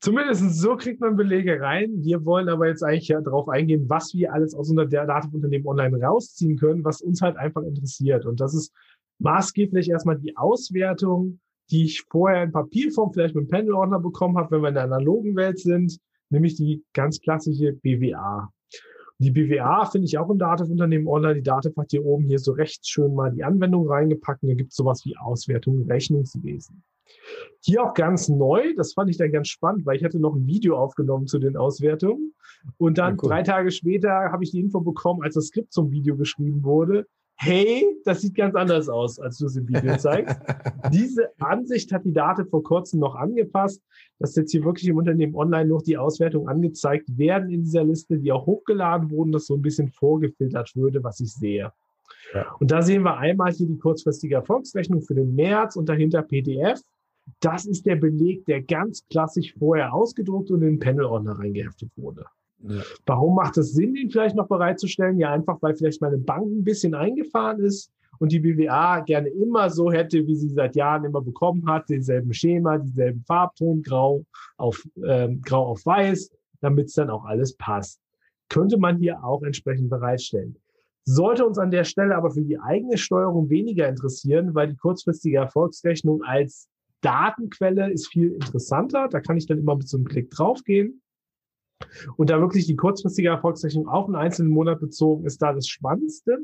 Zumindest 0.00 0.58
so 0.58 0.76
kriegt 0.76 1.00
man 1.00 1.14
Belege 1.14 1.60
rein. 1.60 2.02
Wir 2.02 2.24
wollen 2.24 2.48
aber 2.48 2.66
jetzt 2.66 2.82
eigentlich 2.82 3.08
ja 3.08 3.20
darauf 3.20 3.48
eingehen, 3.48 3.88
was 3.88 4.14
wir 4.14 4.32
alles 4.32 4.52
aus 4.54 4.70
unserem 4.70 4.90
Datenunternehmen 4.90 5.66
online 5.68 6.02
rausziehen 6.02 6.56
können, 6.56 6.84
was 6.84 7.02
uns 7.02 7.22
halt 7.22 7.36
einfach 7.36 7.62
interessiert. 7.62 8.26
Und 8.26 8.40
das 8.40 8.54
ist 8.54 8.72
maßgeblich 9.20 9.90
erstmal 9.90 10.18
die 10.18 10.36
Auswertung 10.36 11.38
die 11.70 11.84
ich 11.84 12.02
vorher 12.10 12.42
in 12.42 12.52
Papierform 12.52 13.12
vielleicht 13.12 13.34
mit 13.34 13.42
einem 13.42 13.50
Pendelordner 13.50 14.00
bekommen 14.00 14.36
habe, 14.36 14.50
wenn 14.52 14.62
wir 14.62 14.68
in 14.68 14.74
der 14.74 14.84
analogen 14.84 15.36
Welt 15.36 15.58
sind, 15.58 15.98
nämlich 16.30 16.56
die 16.56 16.82
ganz 16.92 17.20
klassische 17.20 17.72
BWA. 17.72 18.52
Die 19.18 19.30
BWA 19.30 19.84
finde 19.86 20.06
ich 20.06 20.18
auch 20.18 20.28
im 20.30 20.38
Dativ-Unternehmen 20.38 21.06
online. 21.06 21.36
Die 21.36 21.42
Dativ 21.42 21.76
hat 21.76 21.92
hier 21.92 22.04
oben 22.04 22.24
hier 22.24 22.40
so 22.40 22.52
recht 22.52 22.88
schön 22.88 23.14
mal 23.14 23.30
die 23.30 23.44
Anwendung 23.44 23.88
reingepackt 23.88 24.42
und 24.42 24.48
da 24.48 24.54
gibt 24.54 24.72
es 24.72 24.76
sowas 24.76 25.04
wie 25.04 25.16
Auswertung 25.16 25.86
Rechnungswesen. 25.86 26.82
Hier 27.60 27.84
auch 27.84 27.94
ganz 27.94 28.28
neu, 28.28 28.74
das 28.74 28.94
fand 28.94 29.10
ich 29.10 29.18
dann 29.18 29.30
ganz 29.30 29.48
spannend, 29.48 29.86
weil 29.86 29.96
ich 29.96 30.04
hatte 30.04 30.18
noch 30.18 30.34
ein 30.34 30.46
Video 30.46 30.76
aufgenommen 30.76 31.26
zu 31.26 31.38
den 31.38 31.56
Auswertungen 31.56 32.34
und 32.78 32.98
dann 32.98 33.14
ja, 33.14 33.22
cool. 33.22 33.28
drei 33.28 33.42
Tage 33.42 33.70
später 33.70 34.10
habe 34.10 34.42
ich 34.42 34.50
die 34.50 34.60
Info 34.60 34.80
bekommen, 34.80 35.22
als 35.22 35.34
das 35.34 35.46
Skript 35.46 35.72
zum 35.72 35.90
Video 35.92 36.16
geschrieben 36.16 36.64
wurde, 36.64 37.06
hey, 37.42 37.84
das 38.04 38.20
sieht 38.20 38.36
ganz 38.36 38.54
anders 38.54 38.88
aus, 38.88 39.18
als 39.18 39.38
du 39.38 39.46
es 39.46 39.56
im 39.56 39.68
Video 39.68 39.96
zeigst. 39.96 40.38
Diese 40.92 41.28
Ansicht 41.40 41.92
hat 41.92 42.04
die 42.04 42.12
Daten 42.12 42.46
vor 42.46 42.62
kurzem 42.62 43.00
noch 43.00 43.16
angepasst, 43.16 43.82
dass 44.20 44.36
jetzt 44.36 44.52
hier 44.52 44.64
wirklich 44.64 44.88
im 44.88 44.96
Unternehmen 44.96 45.34
online 45.34 45.68
noch 45.68 45.82
die 45.82 45.98
Auswertungen 45.98 46.48
angezeigt 46.48 47.18
werden 47.18 47.50
in 47.50 47.64
dieser 47.64 47.82
Liste, 47.82 48.18
die 48.18 48.30
auch 48.30 48.46
hochgeladen 48.46 49.10
wurden, 49.10 49.32
dass 49.32 49.46
so 49.46 49.54
ein 49.54 49.62
bisschen 49.62 49.88
vorgefiltert 49.88 50.74
würde, 50.76 51.02
was 51.02 51.18
ich 51.18 51.32
sehe. 51.32 51.72
Ja. 52.32 52.54
Und 52.60 52.70
da 52.70 52.80
sehen 52.82 53.02
wir 53.02 53.18
einmal 53.18 53.52
hier 53.52 53.66
die 53.66 53.78
kurzfristige 53.78 54.36
Erfolgsrechnung 54.36 55.02
für 55.02 55.14
den 55.14 55.34
März 55.34 55.74
und 55.74 55.88
dahinter 55.88 56.22
PDF. 56.22 56.80
Das 57.40 57.66
ist 57.66 57.86
der 57.86 57.96
Beleg, 57.96 58.44
der 58.46 58.62
ganz 58.62 59.04
klassisch 59.10 59.54
vorher 59.58 59.92
ausgedruckt 59.92 60.50
und 60.50 60.62
in 60.62 60.74
den 60.74 60.78
Panel-Ordner 60.78 61.38
reingeheftet 61.38 61.90
wurde. 61.96 62.24
Ja. 62.62 62.82
Warum 63.06 63.34
macht 63.34 63.58
es 63.58 63.72
Sinn, 63.72 63.94
den 63.94 64.10
vielleicht 64.10 64.36
noch 64.36 64.48
bereitzustellen? 64.48 65.18
Ja, 65.18 65.32
einfach, 65.32 65.58
weil 65.60 65.74
vielleicht 65.74 66.00
meine 66.00 66.18
Bank 66.18 66.46
ein 66.46 66.64
bisschen 66.64 66.94
eingefahren 66.94 67.60
ist 67.60 67.90
und 68.18 68.30
die 68.30 68.38
BWA 68.38 69.00
gerne 69.00 69.28
immer 69.28 69.68
so 69.70 69.90
hätte, 69.90 70.26
wie 70.26 70.36
sie 70.36 70.50
seit 70.50 70.76
Jahren 70.76 71.04
immer 71.04 71.20
bekommen 71.20 71.66
hat, 71.68 71.88
denselben 71.88 72.32
Schema, 72.32 72.78
denselben 72.78 73.24
Farbton, 73.26 73.82
grau 73.82 74.24
auf, 74.56 74.82
ähm, 75.04 75.40
grau 75.42 75.66
auf 75.66 75.84
weiß, 75.84 76.30
damit 76.60 76.86
es 76.86 76.94
dann 76.94 77.10
auch 77.10 77.24
alles 77.24 77.56
passt. 77.56 78.00
Könnte 78.48 78.78
man 78.78 78.98
hier 78.98 79.24
auch 79.24 79.42
entsprechend 79.42 79.90
bereitstellen. 79.90 80.56
Sollte 81.04 81.44
uns 81.44 81.58
an 81.58 81.72
der 81.72 81.82
Stelle 81.82 82.14
aber 82.14 82.30
für 82.30 82.42
die 82.42 82.60
eigene 82.60 82.96
Steuerung 82.96 83.50
weniger 83.50 83.88
interessieren, 83.88 84.54
weil 84.54 84.68
die 84.68 84.76
kurzfristige 84.76 85.38
Erfolgsrechnung 85.38 86.22
als 86.22 86.68
Datenquelle 87.00 87.90
ist 87.90 88.06
viel 88.06 88.32
interessanter. 88.34 89.08
Da 89.08 89.20
kann 89.20 89.36
ich 89.36 89.46
dann 89.46 89.58
immer 89.58 89.74
mit 89.74 89.88
so 89.88 89.96
einem 89.96 90.06
Klick 90.06 90.30
draufgehen. 90.30 91.02
Und 92.16 92.30
da 92.30 92.40
wirklich 92.40 92.66
die 92.66 92.76
kurzfristige 92.76 93.28
Erfolgsrechnung 93.28 93.88
auf 93.88 94.06
einen 94.06 94.16
einzelnen 94.16 94.52
Monat 94.52 94.80
bezogen 94.80 95.24
ist 95.24 95.40
da 95.42 95.52
das 95.52 95.66
Spannendste, 95.66 96.38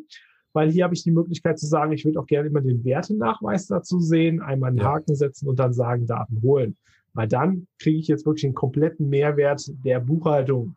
weil 0.53 0.71
hier 0.71 0.85
habe 0.85 0.95
ich 0.95 1.03
die 1.03 1.11
Möglichkeit 1.11 1.59
zu 1.59 1.67
sagen, 1.67 1.93
ich 1.93 2.05
würde 2.05 2.19
auch 2.19 2.27
gerne 2.27 2.49
immer 2.49 2.61
den 2.61 2.85
Wertenachweis 2.85 3.67
dazu 3.67 4.01
sehen, 4.01 4.41
einmal 4.41 4.71
einen. 4.71 4.83
Haken 4.83 5.15
setzen 5.15 5.49
und 5.49 5.59
dann 5.59 5.73
sagen, 5.73 6.07
Daten 6.07 6.41
holen. 6.43 6.77
Weil 7.15 7.29
dann 7.29 7.67
kriege 7.79 7.99
ich 7.99 8.09
jetzt 8.09 8.27
wirklich 8.27 8.45
einen 8.45 8.55
kompletten 8.55 9.09
Mehrwert 9.09 9.71
der 9.85 10.01
Buchhaltung 10.01 10.75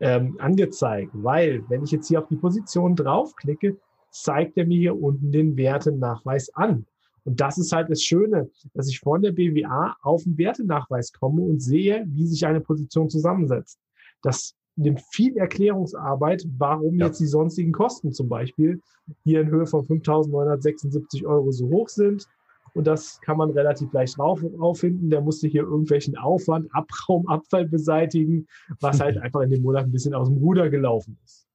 ähm, 0.00 0.36
angezeigt. 0.40 1.10
Weil, 1.14 1.62
wenn 1.68 1.84
ich 1.84 1.90
jetzt 1.90 2.08
hier 2.08 2.20
auf 2.20 2.28
die 2.28 2.36
Position 2.36 2.96
draufklicke, 2.96 3.76
zeigt 4.10 4.56
er 4.56 4.66
mir 4.66 4.78
hier 4.78 5.00
unten 5.00 5.32
den 5.32 5.56
Wertenachweis 5.56 6.54
an. 6.54 6.86
Und 7.24 7.40
das 7.40 7.58
ist 7.58 7.72
halt 7.72 7.90
das 7.90 8.02
Schöne, 8.02 8.50
dass 8.74 8.88
ich 8.88 9.00
von 9.00 9.22
der 9.22 9.32
BWA 9.32 9.96
auf 10.02 10.24
den 10.24 10.36
Wertenachweis 10.36 11.12
komme 11.12 11.42
und 11.42 11.60
sehe, 11.60 12.04
wie 12.08 12.26
sich 12.26 12.46
eine 12.46 12.60
Position 12.60 13.08
zusammensetzt. 13.08 13.80
Das 14.24 14.54
nimmt 14.76 15.00
viel 15.12 15.36
Erklärungsarbeit, 15.36 16.44
warum 16.58 16.98
ja. 16.98 17.06
jetzt 17.06 17.20
die 17.20 17.26
sonstigen 17.26 17.72
Kosten 17.72 18.12
zum 18.12 18.28
Beispiel 18.28 18.80
hier 19.22 19.42
in 19.42 19.50
Höhe 19.50 19.66
von 19.66 19.84
5.976 19.84 21.24
Euro 21.24 21.52
so 21.52 21.68
hoch 21.68 21.88
sind. 21.88 22.26
Und 22.74 22.88
das 22.88 23.20
kann 23.20 23.36
man 23.36 23.50
relativ 23.50 23.92
leicht 23.92 24.18
rauf, 24.18 24.42
rauffinden. 24.42 25.08
Der 25.10 25.20
musste 25.20 25.46
hier 25.46 25.62
irgendwelchen 25.62 26.16
Aufwand, 26.16 26.68
Abraum, 26.72 27.28
Abfall 27.28 27.68
beseitigen, 27.68 28.48
was 28.80 29.00
halt 29.00 29.16
einfach 29.22 29.42
in 29.42 29.50
dem 29.50 29.62
Monat 29.62 29.84
ein 29.84 29.92
bisschen 29.92 30.14
aus 30.14 30.28
dem 30.28 30.38
Ruder 30.38 30.70
gelaufen 30.70 31.16
ist. 31.24 31.46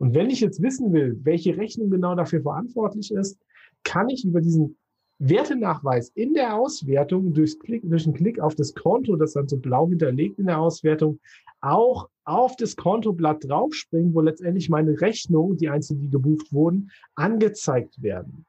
Und 0.00 0.14
wenn 0.14 0.30
ich 0.30 0.40
jetzt 0.40 0.60
wissen 0.60 0.92
will, 0.92 1.18
welche 1.22 1.56
Rechnung 1.56 1.90
genau 1.90 2.14
dafür 2.16 2.42
verantwortlich 2.42 3.12
ist, 3.12 3.38
kann 3.84 4.08
ich 4.08 4.24
über 4.24 4.40
diesen 4.40 4.76
Wertenachweis 5.18 6.10
in 6.14 6.34
der 6.34 6.54
Auswertung 6.56 7.32
durch, 7.32 7.58
Klick, 7.58 7.82
durch 7.84 8.04
einen 8.04 8.14
Klick 8.14 8.40
auf 8.40 8.54
das 8.54 8.74
Konto, 8.74 9.16
das 9.16 9.32
dann 9.32 9.48
so 9.48 9.56
blau 9.56 9.88
hinterlegt 9.88 10.38
in 10.38 10.46
der 10.46 10.60
Auswertung, 10.60 11.18
auch 11.60 12.08
auf 12.24 12.54
das 12.56 12.76
Kontoblatt 12.76 13.44
draufspringen, 13.44 14.14
wo 14.14 14.20
letztendlich 14.20 14.68
meine 14.68 15.00
Rechnungen, 15.00 15.56
die 15.56 15.68
einzelnen, 15.68 16.02
die 16.02 16.10
gebucht 16.10 16.52
wurden, 16.52 16.90
angezeigt 17.16 18.00
werden. 18.00 18.46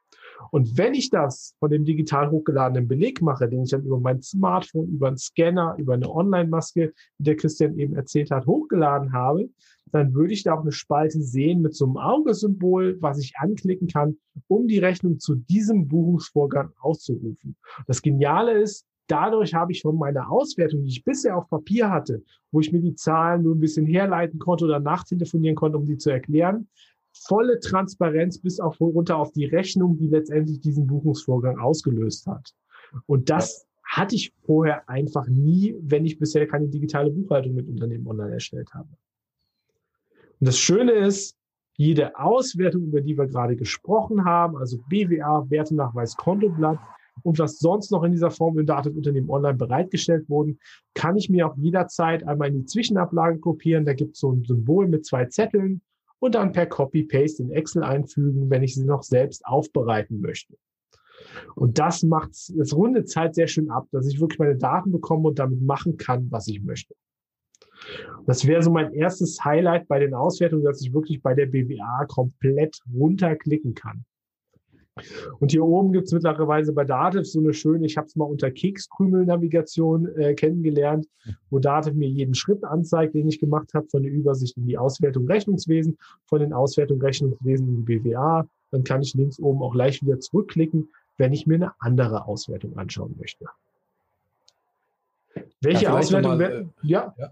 Und 0.52 0.78
wenn 0.78 0.94
ich 0.94 1.10
das 1.10 1.56
von 1.60 1.70
dem 1.70 1.86
digital 1.86 2.32
hochgeladenen 2.32 2.88
Beleg 2.88 3.22
mache, 3.22 3.48
den 3.48 3.64
ich 3.64 3.72
dann 3.72 3.84
über 3.84 4.00
mein 4.00 4.22
Smartphone, 4.22 4.90
über 4.90 5.08
einen 5.08 5.18
Scanner, 5.18 5.76
über 5.78 5.94
eine 5.94 6.10
Online-Maske, 6.10 6.94
wie 7.18 7.24
der 7.24 7.36
Christian 7.36 7.78
eben 7.78 7.96
erzählt 7.96 8.32
hat, 8.32 8.46
hochgeladen 8.46 9.14
habe, 9.14 9.50
dann 9.92 10.14
würde 10.14 10.34
ich 10.34 10.44
da 10.44 10.54
auch 10.54 10.62
eine 10.62 10.72
Spalte 10.72 11.22
sehen 11.22 11.62
mit 11.62 11.76
so 11.76 11.86
einem 11.86 11.98
Augesymbol, 11.98 12.98
was 13.02 13.20
ich 13.20 13.34
anklicken 13.38 13.88
kann, 13.88 14.18
um 14.48 14.68
die 14.68 14.80
Rechnung 14.80 15.20
zu 15.20 15.36
diesem 15.36 15.88
Buchungsvorgang 15.88 16.72
auszurufen. 16.80 17.56
Das 17.88 18.02
Geniale 18.02 18.54
ist, 18.54 18.86
dadurch 19.08 19.54
habe 19.54 19.72
ich 19.72 19.82
von 19.82 19.98
meiner 19.98 20.32
Auswertung, 20.32 20.84
die 20.84 20.90
ich 20.90 21.04
bisher 21.04 21.38
auf 21.38 21.50
Papier 21.50 21.90
hatte, 21.90 22.24
wo 22.52 22.60
ich 22.60 22.72
mir 22.72 22.80
die 22.80 22.96
Zahlen 22.96 23.44
nur 23.44 23.56
ein 23.56 23.60
bisschen 23.60 23.86
herleiten 23.86 24.40
konnte 24.40 24.66
oder 24.66 24.80
nachtelefonieren 24.80 25.56
konnte, 25.56 25.78
um 25.78 25.86
sie 25.86 25.98
zu 25.98 26.12
erklären, 26.12 26.68
volle 27.28 27.60
Transparenz 27.60 28.40
bis 28.40 28.60
auf 28.60 28.80
runter 28.80 29.18
auf 29.18 29.32
die 29.32 29.46
Rechnung, 29.46 29.98
die 29.98 30.08
letztendlich 30.08 30.60
diesen 30.62 30.88
Buchungsvorgang 30.88 31.60
ausgelöst 31.60 32.28
hat. 32.28 32.54
Und 33.06 33.30
das 33.30 33.66
hatte 33.84 34.16
ich 34.16 34.34
vorher 34.46 34.88
einfach 34.88 35.28
nie, 35.28 35.76
wenn 35.82 36.06
ich 36.06 36.20
bisher 36.20 36.48
keine 36.48 36.68
digitale 36.68 37.10
Buchhaltung 37.10 37.56
mit 37.56 37.68
Unternehmen 37.68 38.08
online 38.08 38.34
erstellt 38.34 38.70
habe. 38.74 38.90
Und 40.40 40.48
das 40.48 40.58
Schöne 40.58 40.92
ist, 40.92 41.36
jede 41.76 42.18
Auswertung, 42.20 42.84
über 42.84 43.02
die 43.02 43.18
wir 43.18 43.26
gerade 43.26 43.56
gesprochen 43.56 44.26
haben, 44.26 44.58
also 44.58 44.78
BWA, 44.90 45.50
Wertenachweis, 45.50 46.16
Kontoblatt 46.18 46.78
und 47.24 47.40
was 47.40 47.58
sonst 47.58 47.92
noch 47.92 48.04
in 48.04 48.12
dieser 48.12 48.32
Form 48.32 48.58
im 48.60 48.66
Datenunternehmen 48.66 49.30
online 49.30 49.58
bereitgestellt 49.58 50.30
wurden, 50.30 50.60
kann 50.94 51.16
ich 51.16 51.30
mir 51.30 51.48
auch 51.48 51.56
jederzeit 51.58 52.28
einmal 52.28 52.50
in 52.50 52.60
die 52.60 52.66
Zwischenablage 52.66 53.40
kopieren. 53.40 53.86
Da 53.86 53.94
gibt 53.94 54.16
es 54.16 54.20
so 54.20 54.32
ein 54.32 54.44
Symbol 54.44 54.88
mit 54.88 55.06
zwei 55.06 55.26
Zetteln 55.26 55.82
und 56.20 56.36
dann 56.36 56.52
per 56.52 56.66
Copy-Paste 56.66 57.44
in 57.44 57.52
Excel 57.52 57.84
einfügen, 57.84 58.50
wenn 58.50 58.64
ich 58.64 58.76
sie 58.76 58.86
noch 58.86 59.04
selbst 59.04 59.46
aufbereiten 59.46 60.22
möchte. 60.22 60.56
Und 61.56 61.80
das 61.80 62.04
macht 62.04 62.32
das 62.56 62.74
runde 62.74 63.04
Zeit 63.06 63.36
sehr 63.36 63.48
schön 63.48 63.70
ab, 63.70 63.88
dass 63.92 64.08
ich 64.08 64.20
wirklich 64.20 64.40
meine 64.40 64.58
Daten 64.58 64.92
bekomme 64.92 65.30
und 65.30 65.40
damit 65.40 65.62
machen 65.62 65.98
kann, 65.98 66.32
was 66.32 66.48
ich 66.48 66.62
möchte. 66.62 66.96
Das 68.26 68.46
wäre 68.46 68.62
so 68.62 68.72
mein 68.72 68.94
erstes 68.94 69.44
Highlight 69.44 69.88
bei 69.88 70.00
den 70.00 70.14
Auswertungen, 70.14 70.64
dass 70.64 70.82
ich 70.82 70.94
wirklich 70.94 71.22
bei 71.22 71.34
der 71.34 71.46
BWA 71.46 72.06
komplett 72.06 72.80
runterklicken 72.94 73.74
kann. 73.74 74.06
Und 75.40 75.52
hier 75.52 75.64
oben 75.64 75.92
gibt 75.92 76.08
es 76.08 76.14
mittlerweile 76.14 76.72
bei 76.72 76.86
Dativ 76.86 77.26
so 77.26 77.40
eine 77.40 77.54
schöne, 77.54 77.86
ich 77.86 77.98
habe 77.98 78.08
es 78.08 78.16
mal 78.16 78.26
unter 78.26 78.52
Kekskrümel-Navigation 78.52 80.08
äh, 80.16 80.34
kennengelernt, 80.34 81.08
wo 81.50 81.60
Dativ 81.60 81.94
mir 81.94 82.10
jeden 82.10 82.36
Schritt 82.36 82.64
anzeigt, 82.64 83.16
den 83.16 83.28
ich 83.28 83.40
gemacht 83.40 83.74
habe, 83.74 83.88
von 83.88 84.04
der 84.04 84.12
Übersicht 84.12 84.58
in 84.58 84.66
die 84.66 84.78
Auswertung 84.78 85.28
Rechnungswesen, 85.28 85.98
von 86.26 86.40
den 86.40 86.54
Auswertung 86.54 87.02
Rechnungswesen 87.02 87.68
in 87.68 87.86
die 87.86 88.00
BWA. 88.00 88.48
Dann 88.72 88.84
kann 88.84 89.02
ich 89.02 89.14
links 89.14 89.40
oben 89.40 89.62
auch 89.62 89.74
gleich 89.74 90.02
wieder 90.02 90.20
zurückklicken, 90.20 90.90
wenn 91.18 91.34
ich 91.34 91.48
mir 91.48 91.56
eine 91.56 91.72
andere 91.80 92.26
Auswertung 92.28 92.78
anschauen 92.78 93.16
möchte. 93.20 93.46
Welche 95.62 95.86
ja, 95.86 95.98
Auswertung? 95.98 96.38
Mal, 96.38 96.42
äh, 96.42 96.66
ja. 96.84 97.14
ja. 97.18 97.32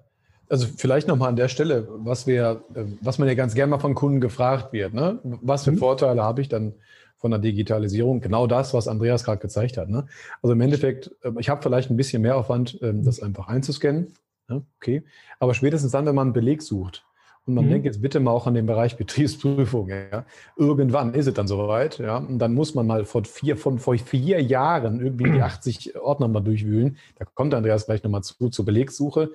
Also 0.50 0.68
vielleicht 0.78 1.08
nochmal 1.08 1.30
an 1.30 1.36
der 1.36 1.50
Stelle, 1.50 1.88
was 1.90 2.26
wir, 2.26 2.64
äh, 2.74 2.86
was 3.02 3.20
man 3.20 3.28
ja 3.28 3.34
ganz 3.34 3.54
gerne 3.54 3.72
mal 3.72 3.80
von 3.80 3.96
Kunden 3.96 4.22
gefragt 4.22 4.72
wird, 4.72 4.94
ne? 4.94 5.20
Was 5.24 5.64
für 5.64 5.72
mhm. 5.72 5.78
Vorteile 5.78 6.24
habe 6.24 6.42
ich 6.42 6.50
dann 6.50 6.74
von 7.18 7.32
der 7.32 7.40
Digitalisierung? 7.40 8.22
Genau 8.22 8.48
das, 8.48 8.74
was 8.74 8.88
Andreas 8.88 9.24
gerade 9.24 9.40
gezeigt 9.40 9.78
hat. 9.78 9.90
Ne? 9.90 10.06
Also 10.42 10.54
im 10.54 10.62
Endeffekt, 10.62 11.12
äh, 11.24 11.32
ich 11.40 11.50
habe 11.50 11.62
vielleicht 11.62 11.90
ein 11.90 11.98
bisschen 11.98 12.22
mehr 12.22 12.38
Aufwand, 12.38 12.80
ähm, 12.82 13.04
das 13.04 13.22
einfach 13.22 13.48
einzuscannen. 13.48 14.14
Ne? 14.48 14.64
Okay. 14.78 15.04
Aber 15.40 15.54
spätestens 15.54 15.92
dann, 15.92 16.06
wenn 16.06 16.16
man 16.16 16.28
einen 16.28 16.34
Beleg 16.34 16.62
sucht, 16.62 17.04
und 17.46 17.54
man 17.54 17.68
mhm. 17.68 17.70
denkt 17.70 17.86
jetzt 17.86 18.02
bitte 18.02 18.20
mal 18.20 18.32
auch 18.32 18.46
an 18.46 18.56
den 18.56 18.66
Bereich 18.66 18.98
Betriebsprüfung. 18.98 19.88
Ja. 19.88 20.26
Irgendwann 20.58 21.14
ist 21.14 21.28
es 21.28 21.34
dann 21.34 21.48
soweit. 21.48 21.98
Ja. 21.98 22.18
Und 22.18 22.40
dann 22.40 22.54
muss 22.54 22.76
man 22.76 22.86
mal 22.86 23.06
vor 23.06 23.24
vier, 23.24 23.56
von 23.56 23.80
vor 23.80 23.98
vier 23.98 24.44
Jahren 24.44 25.00
irgendwie 25.00 25.32
die 25.32 25.42
80 25.42 25.98
Ordner 25.98 26.28
mal 26.28 26.42
durchwühlen. 26.42 26.98
Da 27.16 27.24
kommt 27.24 27.54
Andreas 27.54 27.86
gleich 27.86 28.04
nochmal 28.04 28.22
zu, 28.22 28.50
zur 28.50 28.66
Belegsuche 28.66 29.32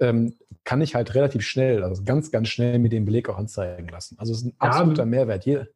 ähm, 0.00 0.34
kann 0.64 0.80
ich 0.80 0.94
halt 0.94 1.14
relativ 1.14 1.42
schnell, 1.42 1.84
also 1.84 2.02
ganz, 2.04 2.30
ganz 2.30 2.48
schnell 2.48 2.78
mit 2.78 2.92
dem 2.92 3.04
Beleg 3.04 3.28
auch 3.28 3.38
anzeigen 3.38 3.88
lassen. 3.88 4.16
Also 4.18 4.32
es 4.32 4.40
ist 4.40 4.46
ein 4.46 4.54
absoluter 4.58 5.02
ja, 5.02 5.06
Mehrwert. 5.06 5.44
Hier? 5.44 5.68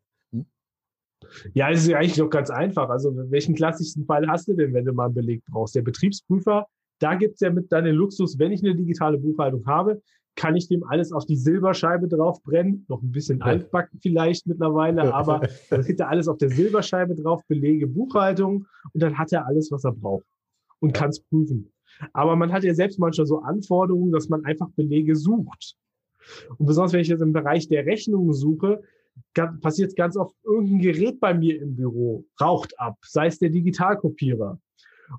Ja, 1.53 1.71
es 1.71 1.83
ist 1.83 1.88
ja 1.88 1.99
eigentlich 1.99 2.17
doch 2.17 2.31
ganz 2.31 2.50
einfach. 2.50 2.88
Also 2.88 3.12
welchen 3.31 3.55
klassischen 3.55 4.05
Fall 4.05 4.26
hast 4.29 4.49
du 4.49 4.55
denn, 4.55 4.73
wenn 4.75 4.85
du 4.85 4.93
mal 4.93 5.07
einen 5.07 5.14
Beleg 5.14 5.43
brauchst? 5.50 5.75
Der 5.75 5.83
Betriebsprüfer, 5.83 6.67
da 6.99 7.14
gibt 7.14 7.35
es 7.35 7.41
ja 7.41 7.50
mit 7.50 7.71
deinem 7.73 7.97
Luxus, 7.97 8.38
wenn 8.38 8.53
ich 8.53 8.62
eine 8.62 8.75
digitale 8.75 9.19
Buchhaltung 9.19 9.67
habe, 9.67 10.00
kann 10.37 10.57
ich 10.57 10.69
dem 10.69 10.85
alles 10.85 11.12
auf 11.12 11.26
die 11.26 11.37
Silberscheibe 11.37 12.09
drauf 12.09 12.43
brennen. 12.43 12.85
Noch 12.88 13.03
ein 13.03 13.12
bisschen 13.12 13.38
ja. 13.38 13.47
altbacken 13.47 14.00
vielleicht 14.03 14.47
mittlerweile, 14.47 15.14
aber 15.14 15.47
dann 15.71 15.83
kriegt 15.83 16.00
er 16.00 16.09
alles 16.09 16.29
auf 16.29 16.38
der 16.38 16.50
Silberscheibe 16.50 17.14
drauf, 17.14 17.43
Belege, 17.47 17.87
Buchhaltung 17.87 18.67
und 18.93 19.03
dann 19.03 19.17
hat 19.17 19.33
er 19.33 19.47
alles, 19.47 19.71
was 19.71 19.85
er 19.85 19.93
braucht 19.93 20.26
und 20.81 20.97
ja. 20.97 21.00
kann 21.00 21.11
es 21.11 21.21
prüfen. 21.21 21.73
Aber 22.12 22.35
man 22.35 22.53
hat 22.53 22.64
ja 22.64 22.75
selbst 22.75 22.99
manchmal 22.99 23.26
so 23.26 23.38
Anforderungen, 23.41 24.11
dass 24.11 24.29
man 24.29 24.45
einfach 24.45 24.69
Belege 24.71 25.14
sucht. 25.14 25.76
Und 26.59 26.67
besonders 26.67 26.93
wenn 26.93 27.00
ich 27.00 27.09
jetzt 27.09 27.21
im 27.21 27.33
Bereich 27.33 27.69
der 27.69 27.87
Rechnungen 27.87 28.33
suche, 28.33 28.83
passiert 29.61 29.94
ganz 29.97 30.16
oft, 30.16 30.35
irgendein 30.44 30.80
Gerät 30.80 31.21
bei 31.21 31.35
mir 31.35 31.61
im 31.61 31.76
Büro 31.76 32.25
raucht 32.40 32.78
ab, 32.78 32.99
sei 33.02 33.26
es 33.26 33.38
der 33.38 33.50
Digitalkopierer. 33.50 34.59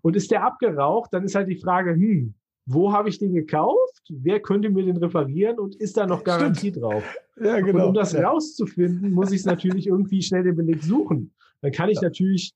Und 0.02 0.16
ist 0.16 0.32
der 0.32 0.44
abgeraucht, 0.44 1.14
dann 1.14 1.24
ist 1.24 1.36
halt 1.36 1.48
die 1.48 1.58
Frage, 1.58 1.92
hm, 1.92 2.34
wo 2.66 2.92
habe 2.92 3.10
ich 3.10 3.20
den 3.20 3.34
gekauft, 3.34 4.02
wer 4.10 4.40
könnte 4.40 4.70
mir 4.70 4.84
den 4.84 4.98
reparieren 4.98 5.60
und 5.60 5.76
ist 5.76 5.98
da 5.98 6.08
noch 6.08 6.24
Garantie 6.24 6.70
Stimmt. 6.72 6.84
drauf? 6.84 7.04
Ja, 7.40 7.60
genau. 7.60 7.84
Und 7.84 7.90
um 7.90 7.94
das 7.94 8.14
ja. 8.14 8.28
rauszufinden, 8.28 9.12
muss 9.12 9.32
ich 9.32 9.46
natürlich 9.46 9.88
irgendwie 9.88 10.22
schnell 10.22 10.44
den 10.44 10.56
Beleg 10.56 10.82
suchen. 10.82 11.32
Dann 11.62 11.72
kann 11.72 11.90
ich 11.90 11.98
ja. 11.98 12.04
natürlich 12.04 12.54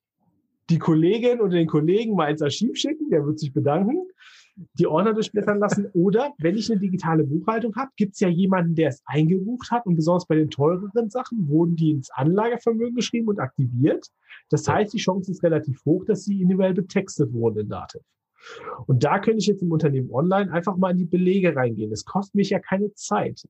die 0.69 0.79
Kollegin 0.79 1.41
oder 1.41 1.51
den 1.51 1.67
Kollegen 1.67 2.15
mal 2.15 2.29
ins 2.31 2.41
Archiv 2.41 2.75
schicken, 2.77 3.09
der 3.09 3.25
wird 3.25 3.39
sich 3.39 3.53
bedanken, 3.53 4.07
die 4.73 4.87
Ordner 4.87 5.13
durchblättern 5.13 5.59
lassen. 5.59 5.87
Oder 5.93 6.33
wenn 6.37 6.55
ich 6.55 6.71
eine 6.71 6.79
digitale 6.79 7.23
Buchhaltung 7.23 7.75
habe, 7.75 7.91
gibt 7.95 8.13
es 8.13 8.19
ja 8.19 8.29
jemanden, 8.29 8.75
der 8.75 8.89
es 8.89 9.01
eingebucht 9.05 9.71
hat 9.71 9.85
und 9.85 9.95
besonders 9.95 10.27
bei 10.27 10.35
den 10.35 10.49
teureren 10.49 11.09
Sachen 11.09 11.47
wurden 11.47 11.75
die 11.75 11.91
ins 11.91 12.09
Anlagevermögen 12.11 12.95
geschrieben 12.95 13.27
und 13.27 13.39
aktiviert. 13.39 14.07
Das 14.49 14.67
heißt, 14.67 14.93
die 14.93 14.97
Chance 14.97 15.31
ist 15.31 15.43
relativ 15.43 15.83
hoch, 15.85 16.05
dass 16.05 16.25
sie 16.25 16.41
individuell 16.41 16.73
betextet 16.73 17.33
wurden 17.33 17.59
in 17.59 17.69
Dativ. 17.69 18.01
Und 18.87 19.03
da 19.03 19.19
könnte 19.19 19.39
ich 19.39 19.47
jetzt 19.47 19.61
im 19.61 19.71
Unternehmen 19.71 20.11
online 20.11 20.51
einfach 20.51 20.77
mal 20.77 20.91
in 20.91 20.97
die 20.97 21.05
Belege 21.05 21.55
reingehen. 21.55 21.89
Das 21.89 22.05
kostet 22.05 22.35
mich 22.35 22.49
ja 22.49 22.59
keine 22.59 22.93
Zeit. 22.93 23.43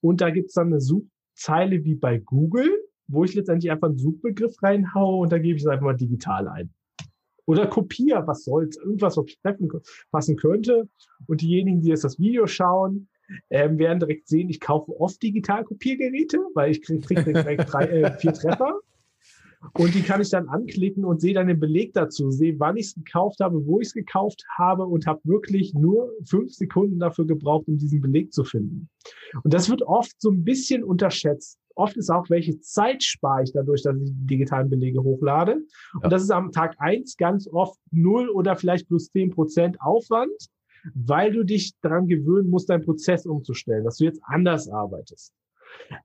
Und 0.00 0.20
da 0.20 0.30
gibt 0.30 0.48
es 0.48 0.54
dann 0.54 0.68
eine 0.68 0.80
Suchzeile 0.80 1.84
wie 1.84 1.94
bei 1.94 2.18
Google, 2.18 2.70
wo 3.06 3.24
ich 3.24 3.34
letztendlich 3.34 3.70
einfach 3.70 3.88
einen 3.88 3.98
Suchbegriff 3.98 4.60
reinhaue 4.62 5.18
und 5.18 5.32
da 5.32 5.38
gebe 5.38 5.56
ich 5.56 5.62
es 5.62 5.68
einfach 5.68 5.84
mal 5.84 5.96
digital 5.96 6.48
ein. 6.48 6.72
Oder 7.52 7.66
kopiere, 7.66 8.26
was 8.26 8.44
soll's, 8.44 8.78
irgendwas, 8.78 9.18
was 9.18 9.26
treffen, 9.42 9.68
passen 10.10 10.36
könnte. 10.36 10.88
Und 11.26 11.42
diejenigen, 11.42 11.82
die 11.82 11.90
jetzt 11.90 12.02
das 12.02 12.18
Video 12.18 12.46
schauen, 12.46 13.08
ähm, 13.50 13.78
werden 13.78 13.98
direkt 14.00 14.26
sehen, 14.26 14.48
ich 14.48 14.58
kaufe 14.58 14.98
oft 14.98 15.22
Digitalkopiergeräte, 15.22 16.38
weil 16.54 16.70
ich 16.70 16.80
kriege 16.80 17.00
krieg 17.00 17.24
direkt 17.24 17.70
drei, 17.70 17.84
äh, 17.84 18.18
vier 18.18 18.32
Treffer. 18.32 18.80
Und 19.74 19.94
die 19.94 20.00
kann 20.00 20.22
ich 20.22 20.30
dann 20.30 20.48
anklicken 20.48 21.04
und 21.04 21.20
sehe 21.20 21.34
dann 21.34 21.46
den 21.46 21.60
Beleg 21.60 21.92
dazu, 21.92 22.30
sehe, 22.30 22.58
wann 22.58 22.78
ich 22.78 22.86
es 22.86 22.94
gekauft 22.94 23.40
habe, 23.40 23.66
wo 23.66 23.80
ich 23.80 23.88
es 23.88 23.94
gekauft 23.94 24.44
habe 24.56 24.86
und 24.86 25.06
habe 25.06 25.20
wirklich 25.24 25.74
nur 25.74 26.10
fünf 26.24 26.52
Sekunden 26.54 26.98
dafür 26.98 27.26
gebraucht, 27.26 27.68
um 27.68 27.76
diesen 27.76 28.00
Beleg 28.00 28.32
zu 28.32 28.44
finden. 28.44 28.88
Und 29.44 29.52
das 29.52 29.68
wird 29.68 29.82
oft 29.82 30.18
so 30.18 30.30
ein 30.30 30.42
bisschen 30.42 30.82
unterschätzt. 30.82 31.58
Oft 31.74 31.96
ist 31.96 32.10
auch, 32.10 32.28
welche 32.30 32.58
Zeit 32.60 33.02
spare 33.02 33.42
ich 33.42 33.52
dadurch, 33.52 33.82
dass 33.82 33.96
ich 33.96 34.10
die 34.10 34.26
digitalen 34.26 34.70
Belege 34.70 35.02
hochlade. 35.02 35.54
Und 35.94 36.02
ja. 36.02 36.08
das 36.08 36.22
ist 36.22 36.30
am 36.30 36.52
Tag 36.52 36.76
eins 36.78 37.16
ganz 37.16 37.48
oft 37.48 37.78
null 37.90 38.28
oder 38.28 38.56
vielleicht 38.56 38.88
plus 38.88 39.10
zehn 39.10 39.30
Prozent 39.30 39.80
Aufwand, 39.80 40.32
weil 40.94 41.32
du 41.32 41.44
dich 41.44 41.72
daran 41.80 42.06
gewöhnen 42.06 42.50
musst, 42.50 42.70
deinen 42.70 42.84
Prozess 42.84 43.26
umzustellen, 43.26 43.84
dass 43.84 43.98
du 43.98 44.04
jetzt 44.04 44.20
anders 44.24 44.68
arbeitest. 44.68 45.32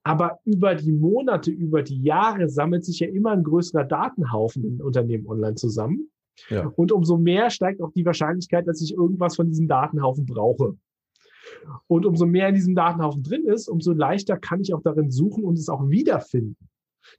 Aber 0.04 0.40
über 0.46 0.76
die 0.76 0.92
Monate, 0.92 1.52
über 1.52 1.84
die 1.84 2.02
Jahre 2.02 2.50
sammelt 2.50 2.86
sich 2.86 3.00
ja 3.00 3.08
immer 3.08 3.32
ein 3.32 3.44
größerer 3.44 3.84
Datenhaufen 3.84 4.64
in 4.64 4.82
Unternehmen 4.82 5.28
online 5.28 5.56
zusammen. 5.56 6.10
Ja. 6.50 6.68
Und 6.76 6.92
umso 6.92 7.18
mehr 7.18 7.50
steigt 7.50 7.82
auch 7.82 7.92
die 7.92 8.06
Wahrscheinlichkeit, 8.06 8.68
dass 8.68 8.82
ich 8.82 8.94
irgendwas 8.94 9.36
von 9.36 9.48
diesem 9.48 9.68
Datenhaufen 9.68 10.26
brauche. 10.26 10.78
Und 11.88 12.06
umso 12.06 12.26
mehr 12.26 12.50
in 12.50 12.56
diesem 12.56 12.76
Datenhaufen 12.76 13.24
drin 13.24 13.46
ist, 13.46 13.68
umso 13.68 13.94
leichter 13.94 14.38
kann 14.38 14.62
ich 14.62 14.74
auch 14.74 14.82
darin 14.82 15.12
suchen 15.12 15.44
und 15.44 15.58
es 15.58 15.70
auch 15.70 15.90
wiederfinden. 15.90 16.58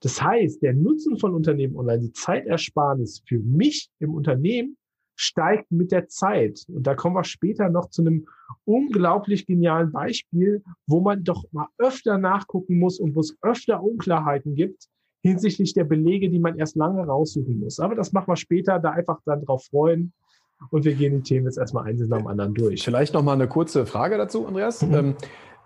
Das 0.00 0.22
heißt, 0.22 0.62
der 0.62 0.74
Nutzen 0.74 1.18
von 1.18 1.34
Unternehmen 1.34 1.76
online, 1.76 2.00
die 2.00 2.12
Zeitersparnis 2.12 3.22
für 3.26 3.38
mich 3.38 3.88
im 3.98 4.14
Unternehmen 4.14 4.76
steigt 5.16 5.72
mit 5.72 5.90
der 5.90 6.08
Zeit. 6.08 6.64
Und 6.68 6.86
da 6.86 6.94
kommen 6.94 7.16
wir 7.16 7.24
später 7.24 7.68
noch 7.70 7.88
zu 7.90 8.02
einem 8.02 8.26
unglaublich 8.64 9.46
genialen 9.46 9.90
Beispiel, 9.90 10.62
wo 10.86 11.00
man 11.00 11.24
doch 11.24 11.44
mal 11.52 11.66
öfter 11.78 12.18
nachgucken 12.18 12.78
muss 12.78 13.00
und 13.00 13.16
wo 13.16 13.20
es 13.20 13.36
öfter 13.42 13.82
Unklarheiten 13.82 14.54
gibt 14.54 14.88
hinsichtlich 15.22 15.74
der 15.74 15.84
Belege, 15.84 16.30
die 16.30 16.38
man 16.38 16.58
erst 16.58 16.76
lange 16.76 17.04
raussuchen 17.04 17.58
muss. 17.58 17.80
Aber 17.80 17.94
das 17.94 18.12
machen 18.12 18.28
wir 18.28 18.36
später, 18.36 18.78
da 18.78 18.90
einfach 18.90 19.20
dann 19.24 19.44
drauf 19.44 19.64
freuen. 19.64 20.12
Und 20.70 20.84
wir 20.84 20.94
gehen 20.94 21.16
die 21.16 21.22
Themen 21.22 21.46
jetzt 21.46 21.58
erstmal 21.58 21.84
eins 21.84 22.00
nach 22.00 22.18
dem 22.18 22.26
anderen 22.26 22.54
durch. 22.54 22.82
Vielleicht 22.82 23.14
noch 23.14 23.22
mal 23.22 23.32
eine 23.32 23.48
kurze 23.48 23.86
Frage 23.86 24.18
dazu, 24.18 24.46
Andreas. 24.46 24.82
Mhm. 24.82 24.94
Ähm, 24.94 25.14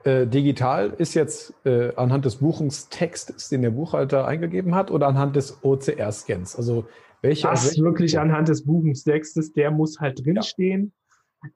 äh, 0.04 0.26
digital 0.26 0.90
ist 0.99 1.14
jetzt 1.14 1.54
äh, 1.64 1.94
anhand 1.94 2.25
des 2.25 2.37
Buchungstextes, 2.37 3.49
den 3.49 3.62
der 3.62 3.70
Buchhalter 3.70 4.26
eingegeben 4.26 4.75
hat, 4.75 4.90
oder 4.90 5.06
anhand 5.06 5.37
des 5.37 5.62
OCR-Scans? 5.62 6.56
Also 6.56 6.87
welche, 7.20 7.46
das 7.46 7.68
also 7.68 7.84
wirklich 7.84 8.18
anhand 8.18 8.49
des 8.49 8.64
Buchungstextes, 8.64 9.52
der 9.52 9.70
muss 9.70 10.00
halt 10.00 10.25
drinstehen. 10.25 10.92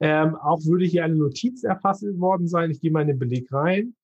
Ja. 0.00 0.24
Ähm, 0.24 0.36
auch 0.36 0.64
würde 0.64 0.84
hier 0.84 1.04
eine 1.04 1.16
Notiz 1.16 1.64
erfasst 1.64 2.04
worden 2.18 2.46
sein. 2.46 2.70
Ich 2.70 2.80
gehe 2.80 2.90
mal 2.90 3.02
in 3.02 3.08
den 3.08 3.18
Beleg 3.18 3.52
rein. 3.52 3.94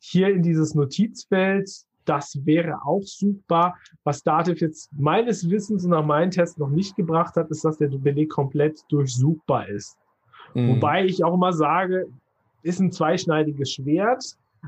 Hier 0.00 0.28
in 0.28 0.42
dieses 0.42 0.74
Notizfeld, 0.74 1.70
das 2.08 2.38
wäre 2.44 2.84
auch 2.84 3.02
suchbar. 3.02 3.76
Was 4.04 4.22
Dativ 4.22 4.60
jetzt 4.60 4.90
meines 4.92 5.48
Wissens 5.50 5.84
und 5.84 5.90
nach 5.90 6.04
meinem 6.04 6.30
Test 6.30 6.58
noch 6.58 6.70
nicht 6.70 6.96
gebracht 6.96 7.36
hat, 7.36 7.50
ist, 7.50 7.64
dass 7.64 7.78
der 7.78 7.88
Beleg 7.88 8.30
komplett 8.30 8.80
durchsuchbar 8.88 9.68
ist. 9.68 9.98
Mhm. 10.54 10.76
Wobei 10.76 11.04
ich 11.04 11.24
auch 11.24 11.34
immer 11.34 11.52
sage, 11.52 12.06
ist 12.62 12.80
ein 12.80 12.92
zweischneidiges 12.92 13.72
Schwert. 13.72 14.24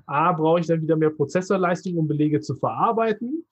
A, 0.06 0.32
brauche 0.32 0.60
ich 0.60 0.66
dann 0.66 0.82
wieder 0.82 0.96
mehr 0.96 1.10
Prozessorleistung, 1.10 1.96
um 1.96 2.06
Belege 2.06 2.40
zu 2.40 2.54
verarbeiten. 2.54 3.44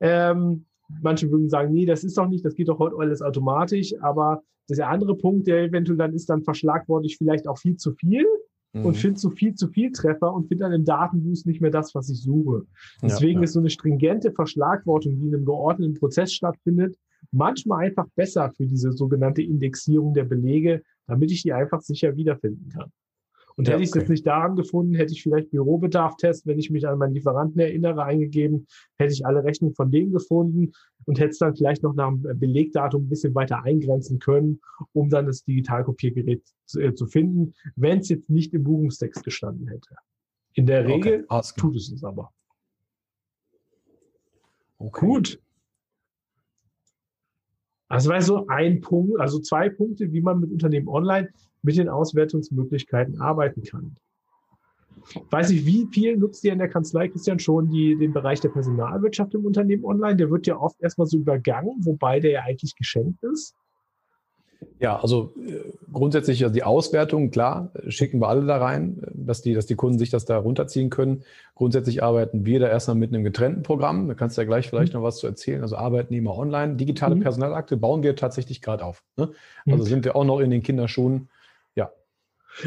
Ähm, 0.00 0.64
Manche 1.00 1.30
würden 1.30 1.48
sagen, 1.48 1.72
nee, 1.72 1.86
das 1.86 2.04
ist 2.04 2.18
doch 2.18 2.28
nicht, 2.28 2.44
das 2.44 2.54
geht 2.54 2.68
doch 2.68 2.78
heute 2.78 2.96
alles 2.98 3.22
automatisch. 3.22 3.94
Aber 4.02 4.42
der 4.68 4.88
andere 4.88 5.16
Punkt, 5.16 5.46
der 5.46 5.64
eventuell 5.64 5.98
dann 5.98 6.12
ist, 6.12 6.28
dann 6.28 6.42
verschlagworte 6.42 7.06
ich 7.06 7.16
vielleicht 7.16 7.46
auch 7.48 7.58
viel 7.58 7.76
zu 7.76 7.92
viel 7.92 8.26
mhm. 8.72 8.86
und 8.86 8.96
finde 8.96 9.18
zu 9.18 9.30
viel 9.30 9.54
zu 9.54 9.68
viel 9.68 9.92
Treffer 9.92 10.32
und 10.32 10.48
finde 10.48 10.64
dann 10.64 10.72
im 10.72 10.84
Datenboost 10.84 11.46
nicht 11.46 11.60
mehr 11.60 11.70
das, 11.70 11.94
was 11.94 12.08
ich 12.10 12.20
suche. 12.20 12.66
Deswegen 13.02 13.34
ja, 13.34 13.40
ja. 13.40 13.44
ist 13.44 13.52
so 13.52 13.60
eine 13.60 13.70
stringente 13.70 14.32
Verschlagwortung, 14.32 15.18
die 15.18 15.28
in 15.28 15.34
einem 15.34 15.44
geordneten 15.44 15.94
Prozess 15.94 16.32
stattfindet, 16.32 16.96
manchmal 17.30 17.86
einfach 17.86 18.06
besser 18.14 18.50
für 18.50 18.66
diese 18.66 18.92
sogenannte 18.92 19.42
Indexierung 19.42 20.14
der 20.14 20.24
Belege, 20.24 20.82
damit 21.06 21.30
ich 21.30 21.42
die 21.42 21.52
einfach 21.52 21.80
sicher 21.80 22.16
wiederfinden 22.16 22.68
kann. 22.70 22.90
Und 23.56 23.66
ja, 23.66 23.74
hätte 23.74 23.82
ich 23.82 23.88
es 23.88 23.92
okay. 23.92 24.00
jetzt 24.00 24.08
nicht 24.10 24.26
daran 24.26 24.56
gefunden, 24.56 24.94
hätte 24.94 25.12
ich 25.12 25.22
vielleicht 25.22 25.50
Bürobedarf-Test, 25.50 26.46
wenn 26.46 26.58
ich 26.58 26.70
mich 26.70 26.86
an 26.86 26.98
meinen 26.98 27.14
Lieferanten 27.14 27.60
erinnere, 27.60 28.04
eingegeben, 28.04 28.66
hätte 28.96 29.12
ich 29.12 29.26
alle 29.26 29.44
Rechnungen 29.44 29.74
von 29.74 29.90
dem 29.90 30.12
gefunden 30.12 30.72
und 31.04 31.18
hätte 31.18 31.30
es 31.30 31.38
dann 31.38 31.54
vielleicht 31.54 31.82
noch 31.82 31.94
nach 31.94 32.10
dem 32.10 32.38
Belegdatum 32.38 33.04
ein 33.04 33.08
bisschen 33.08 33.34
weiter 33.34 33.62
eingrenzen 33.62 34.18
können, 34.18 34.60
um 34.92 35.08
dann 35.08 35.26
das 35.26 35.44
Digitalkopiergerät 35.44 36.42
zu, 36.66 36.80
äh, 36.80 36.94
zu 36.94 37.06
finden, 37.06 37.54
wenn 37.76 37.98
es 37.98 38.08
jetzt 38.08 38.30
nicht 38.30 38.54
im 38.54 38.64
Buchungstext 38.64 39.24
gestanden 39.24 39.68
hätte. 39.68 39.96
In 40.54 40.66
der 40.66 40.86
Regel 40.86 41.24
okay. 41.28 41.52
tut 41.56 41.76
es 41.76 41.90
es 41.90 42.04
aber. 42.04 42.32
Okay. 44.78 45.06
Gut. 45.06 45.40
Also 47.92 48.08
war 48.08 48.22
so 48.22 48.46
ein 48.46 48.80
Punkt, 48.80 49.20
also 49.20 49.38
zwei 49.38 49.68
Punkte, 49.68 50.10
wie 50.14 50.22
man 50.22 50.40
mit 50.40 50.50
Unternehmen 50.50 50.88
online 50.88 51.28
mit 51.60 51.76
den 51.76 51.90
Auswertungsmöglichkeiten 51.90 53.20
arbeiten 53.20 53.62
kann. 53.64 53.96
Weiß 55.28 55.50
ich, 55.50 55.66
wie 55.66 55.86
viel 55.92 56.16
nutzt 56.16 56.42
ihr 56.42 56.54
in 56.54 56.58
der 56.58 56.70
Kanzlei, 56.70 57.08
Christian, 57.08 57.38
schon 57.38 57.68
die, 57.68 57.94
den 57.98 58.14
Bereich 58.14 58.40
der 58.40 58.48
Personalwirtschaft 58.48 59.34
im 59.34 59.44
Unternehmen 59.44 59.84
online? 59.84 60.16
Der 60.16 60.30
wird 60.30 60.46
ja 60.46 60.56
oft 60.56 60.80
erstmal 60.80 61.06
so 61.06 61.18
übergangen, 61.18 61.84
wobei 61.84 62.18
der 62.18 62.30
ja 62.30 62.40
eigentlich 62.44 62.74
geschenkt 62.76 63.22
ist. 63.24 63.54
Ja, 64.78 65.00
also 65.00 65.32
äh, 65.36 65.72
grundsätzlich 65.92 66.42
also 66.42 66.52
die 66.52 66.62
Auswertung, 66.62 67.30
klar, 67.30 67.70
schicken 67.88 68.20
wir 68.20 68.28
alle 68.28 68.44
da 68.46 68.58
rein, 68.58 69.02
dass 69.12 69.42
die, 69.42 69.54
dass 69.54 69.66
die 69.66 69.74
Kunden 69.74 69.98
sich 69.98 70.10
das 70.10 70.24
da 70.24 70.38
runterziehen 70.38 70.90
können. 70.90 71.24
Grundsätzlich 71.54 72.02
arbeiten 72.02 72.44
wir 72.44 72.60
da 72.60 72.68
erstmal 72.68 72.96
mit 72.96 73.12
einem 73.12 73.24
getrennten 73.24 73.62
Programm. 73.62 74.08
Da 74.08 74.14
kannst 74.14 74.36
du 74.36 74.42
ja 74.42 74.46
gleich 74.46 74.68
vielleicht 74.68 74.92
mhm. 74.92 75.00
noch 75.00 75.06
was 75.06 75.18
zu 75.18 75.26
erzählen. 75.26 75.62
Also 75.62 75.76
Arbeitnehmer 75.76 76.36
online, 76.36 76.76
digitale 76.76 77.14
mhm. 77.14 77.20
Personalakte 77.20 77.76
bauen 77.76 78.02
wir 78.02 78.16
tatsächlich 78.16 78.60
gerade 78.60 78.84
auf. 78.84 79.02
Ne? 79.16 79.30
Also 79.66 79.84
mhm. 79.84 79.88
sind 79.88 80.04
wir 80.04 80.16
auch 80.16 80.24
noch 80.24 80.40
in 80.40 80.50
den 80.50 80.62
Kinderschuhen. 80.62 81.28
Ja. 81.74 81.90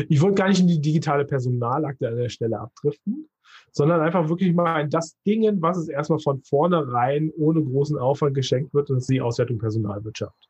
Ich 0.10 0.22
wollte 0.22 0.36
gar 0.36 0.50
nicht 0.50 0.62
in 0.62 0.68
die 0.68 0.82
digitale 0.82 1.26
Personalakte 1.26 2.08
an 2.08 2.18
der 2.18 2.30
Stelle 2.30 2.60
abdriften, 2.60 3.30
sondern 3.72 4.02
einfach 4.02 4.30
wirklich 4.30 4.54
mal 4.54 4.82
in 4.82 4.90
das 4.90 5.18
Dingen, 5.26 5.62
was 5.62 5.78
es 5.78 5.90
erstmal 5.90 6.20
von 6.20 6.42
vornherein 6.42 7.32
ohne 7.38 7.64
großen 7.64 7.98
Aufwand 7.98 8.36
geschenkt 8.36 8.74
wird, 8.74 8.90
und 8.90 8.98
das 8.98 9.04
ist 9.04 9.10
die 9.10 9.22
Auswertung 9.22 9.58
Personalwirtschaft. 9.58 10.50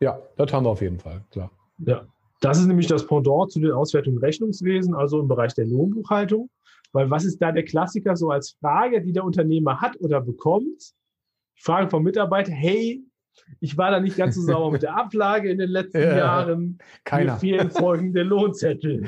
Ja, 0.00 0.20
das 0.36 0.52
haben 0.52 0.64
wir 0.64 0.70
auf 0.70 0.80
jeden 0.80 0.98
Fall, 0.98 1.24
klar. 1.30 1.50
Ja, 1.78 2.06
das 2.40 2.58
ist 2.58 2.66
nämlich 2.66 2.86
das 2.86 3.06
Pendant 3.06 3.50
zu 3.50 3.60
den 3.60 3.72
Auswertungen 3.72 4.18
Rechnungswesen, 4.18 4.94
also 4.94 5.20
im 5.20 5.28
Bereich 5.28 5.54
der 5.54 5.66
Lohnbuchhaltung. 5.66 6.50
Weil 6.92 7.10
was 7.10 7.24
ist 7.24 7.42
da 7.42 7.52
der 7.52 7.64
Klassiker 7.64 8.16
so 8.16 8.30
als 8.30 8.56
Frage, 8.60 9.02
die 9.02 9.12
der 9.12 9.24
Unternehmer 9.24 9.80
hat 9.80 10.00
oder 10.00 10.20
bekommt? 10.20 10.94
Frage 11.56 11.90
vom 11.90 12.02
Mitarbeiter, 12.02 12.52
hey, 12.52 13.04
ich 13.60 13.76
war 13.76 13.90
da 13.90 14.00
nicht 14.00 14.16
ganz 14.16 14.34
so 14.34 14.42
sauber 14.42 14.72
mit 14.72 14.82
der 14.82 14.96
Ablage 14.96 15.50
in 15.50 15.58
den 15.58 15.70
letzten 15.70 16.00
ja, 16.00 16.16
Jahren. 16.16 16.78
Keiner. 17.04 17.34
Mir 17.34 17.38
fehlen 17.38 17.70
folgende 17.70 18.22
Lohnzettel. 18.22 19.06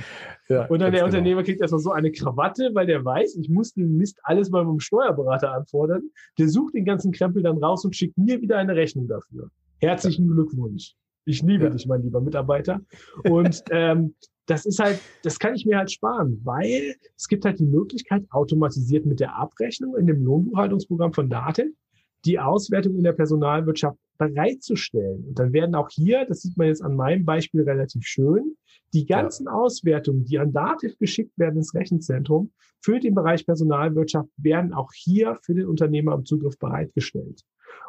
Ja, 0.49 0.67
und 0.67 0.81
dann 0.81 0.93
der 0.93 1.03
genau. 1.03 1.07
Unternehmer 1.07 1.43
kriegt 1.43 1.61
erstmal 1.61 1.81
so 1.81 1.93
eine 1.93 2.13
Krawatte, 2.13 2.71
weil 2.75 2.87
der 2.87 3.05
weiß, 3.05 3.37
ich 3.37 3.49
muss 3.49 3.73
den 3.73 3.97
Mist 3.97 4.19
alles 4.23 4.51
mal 4.51 4.65
beim 4.65 4.81
Steuerberater 4.81 5.53
anfordern. 5.53 6.11
Der 6.39 6.49
sucht 6.49 6.75
den 6.75 6.85
ganzen 6.85 7.13
Krempel 7.13 7.43
dann 7.43 7.59
raus 7.59 7.85
und 7.85 7.97
schickt 7.97 8.19
mir 8.19 8.41
wieder 8.41 8.59
eine 8.59 8.75
Rechnung 8.75 9.09
dafür. 9.09 9.51
Herzlichen 9.81 10.29
Glückwunsch. 10.29 10.95
Ich 11.25 11.43
liebe 11.43 11.65
ja. 11.65 11.71
dich, 11.71 11.87
mein 11.87 12.03
lieber 12.03 12.21
Mitarbeiter. 12.21 12.81
Und 13.25 13.63
ähm, 13.71 14.15
das 14.47 14.67
ist 14.67 14.79
halt, 14.79 15.01
das 15.23 15.39
kann 15.39 15.55
ich 15.55 15.65
mir 15.65 15.79
halt 15.79 15.93
sparen, 15.93 16.41
weil 16.45 16.97
es 17.17 17.29
gibt 17.29 17.45
halt 17.45 17.61
die 17.61 17.67
Möglichkeit, 17.67 18.25
automatisiert 18.31 19.07
mit 19.07 19.21
der 19.21 19.37
Abrechnung 19.37 19.97
in 19.97 20.07
dem 20.07 20.25
Lohnbuchhaltungsprogramm 20.25 21.13
von 21.13 21.29
Daten 21.29 21.77
die 22.25 22.39
Auswertung 22.39 22.97
in 22.97 23.05
der 23.05 23.13
Personalwirtschaft 23.13 23.99
bereitzustellen. 24.19 25.25
Und 25.25 25.39
dann 25.39 25.53
werden 25.53 25.75
auch 25.75 25.89
hier, 25.89 26.27
das 26.27 26.43
sieht 26.43 26.57
man 26.57 26.67
jetzt 26.67 26.83
an 26.83 26.95
meinem 26.95 27.25
Beispiel 27.25 27.63
relativ 27.63 28.05
schön, 28.05 28.57
die 28.93 29.07
ganzen 29.07 29.47
ja. 29.47 29.53
Auswertungen, 29.53 30.25
die 30.25 30.39
an 30.39 30.53
Dativ 30.53 30.99
geschickt 30.99 31.39
werden 31.39 31.57
ins 31.57 31.75
Rechenzentrum 31.75 32.53
für 32.83 33.01
den 33.01 33.15
Bereich 33.15 33.47
Personalwirtschaft, 33.47 34.29
werden 34.37 34.75
auch 34.75 34.91
hier 34.95 35.39
für 35.43 35.55
den 35.55 35.67
Unternehmer 35.67 36.15
im 36.15 36.25
Zugriff 36.25 36.59
bereitgestellt. 36.59 37.43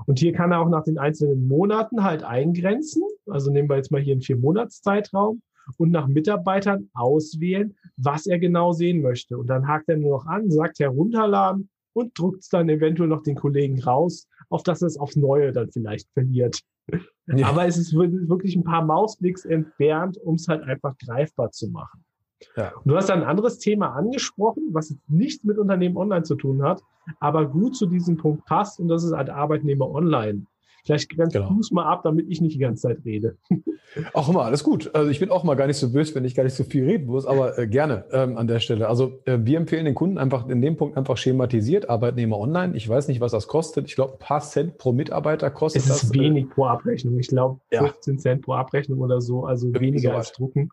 Und 0.06 0.20
hier 0.20 0.34
kann 0.34 0.52
er 0.52 0.60
auch 0.60 0.70
nach 0.70 0.84
den 0.84 0.98
einzelnen 0.98 1.48
Monaten 1.48 2.04
halt 2.04 2.24
eingrenzen. 2.24 3.04
Also 3.28 3.52
nehmen 3.52 3.70
wir 3.70 3.78
jetzt 3.78 3.92
mal 3.92 4.02
hier 4.02 4.14
einen 4.14 4.22
Vier-Monats-Zeitraum 4.22 5.42
und 5.78 5.92
nach 5.92 6.08
Mitarbeitern 6.08 6.90
auswählen, 6.94 7.76
was 7.98 8.26
er 8.26 8.40
genau 8.40 8.72
sehen 8.72 9.02
möchte. 9.02 9.38
Und 9.38 9.48
dann 9.48 9.68
hakt 9.68 9.90
er 9.90 9.98
nur 9.98 10.12
noch 10.12 10.26
an, 10.26 10.50
sagt 10.50 10.80
herunterladen 10.80 11.70
und 11.94 12.18
druckt 12.18 12.42
es 12.42 12.50
dann 12.50 12.70
eventuell 12.70 13.10
noch 13.10 13.24
den 13.24 13.36
Kollegen 13.36 13.82
raus, 13.82 14.28
auf 14.50 14.64
dass 14.64 14.82
er 14.82 14.88
es 14.88 14.98
aufs 14.98 15.16
Neue 15.16 15.52
dann 15.52 15.72
vielleicht 15.72 16.10
verliert. 16.14 16.62
Ja. 17.28 17.48
Aber 17.48 17.68
es 17.68 17.78
ist 17.78 17.94
wirklich 17.94 18.56
ein 18.56 18.64
paar 18.64 18.84
Mausklicks 18.84 19.46
entfernt, 19.46 20.18
um 20.18 20.36
es 20.36 20.48
halt 20.48 20.64
einfach 20.64 20.98
greifbar 20.98 21.52
zu 21.52 21.70
machen. 21.70 22.04
Ja. 22.56 22.74
Und 22.76 22.88
du 22.88 22.96
hast 22.96 23.10
ein 23.12 23.24
anderes 23.24 23.60
Thema 23.60 23.94
angesprochen, 23.96 24.70
was 24.72 24.96
nichts 25.08 25.44
mit 25.44 25.58
Unternehmen 25.58 25.98
online 25.98 26.24
zu 26.24 26.36
tun 26.36 26.64
hat, 26.64 26.82
aber 27.20 27.48
gut 27.48 27.76
zu 27.76 27.86
diesem 27.86 28.18
Punkt 28.18 28.46
passt 28.46 28.80
und 28.80 28.88
das 28.88 29.04
ist 29.04 29.14
halt 29.14 29.30
Arbeitnehmer 29.30 29.90
online. 29.90 30.46
Vielleicht 30.84 31.10
grenzt 31.10 31.34
genau. 31.34 31.50
du 31.50 31.60
es 31.60 31.72
mal 31.72 31.86
ab, 31.86 32.02
damit 32.04 32.28
ich 32.30 32.42
nicht 32.42 32.56
die 32.56 32.60
ganze 32.60 32.88
Zeit 32.88 33.06
rede. 33.06 33.38
Auch 34.14 34.30
immer, 34.30 34.44
alles 34.44 34.64
gut. 34.64 34.90
Also 34.96 35.10
ich 35.10 35.20
bin 35.20 35.30
auch 35.30 35.44
mal 35.44 35.56
gar 35.56 35.68
nicht 35.68 35.78
so 35.78 35.92
böse, 35.92 36.16
wenn 36.16 36.24
ich 36.24 36.34
gar 36.34 36.44
nicht 36.44 36.56
so 36.56 36.64
viel 36.64 36.86
reden 36.86 37.08
muss, 37.08 37.26
aber 37.26 37.58
äh, 37.60 37.68
gerne 37.68 38.06
ähm, 38.12 38.38
an 38.38 38.48
der 38.48 38.60
Stelle. 38.60 38.88
Also 38.88 39.20
äh, 39.26 39.40
wir 39.42 39.58
empfehlen 39.58 39.86
den 39.86 39.96
Kunden 39.96 40.18
einfach 40.18 40.48
in 40.48 40.62
dem 40.62 40.78
Punkt 40.78 40.98
einfach 40.98 41.18
schematisiert, 41.18 41.90
Arbeitnehmer 41.90 42.40
online. 42.40 42.76
Ich 42.76 42.88
weiß 42.88 43.10
nicht, 43.10 43.20
was 43.20 43.34
das 43.34 43.48
kostet. 43.48 43.88
Ich 43.88 43.96
glaube, 43.96 44.14
ein 44.14 44.20
paar 44.20 44.40
Cent 44.40 44.78
pro 44.78 44.94
Mitarbeiter 44.94 45.52
kostet 45.52 45.84
das. 45.84 45.90
Es 45.90 46.04
ist 46.04 46.10
das, 46.10 46.16
äh, 46.16 46.22
wenig 46.22 46.50
pro 46.50 46.66
Abrechnung. 46.66 47.20
Ich 47.20 47.28
glaube, 47.28 47.60
15 47.70 48.14
ja. 48.16 48.20
Cent 48.20 48.42
pro 48.44 48.54
Abrechnung 48.54 49.00
oder 49.00 49.20
so, 49.20 49.46
also 49.46 49.74
weniger 49.74 50.12
so 50.12 50.16
als 50.16 50.32
drucken. 50.32 50.70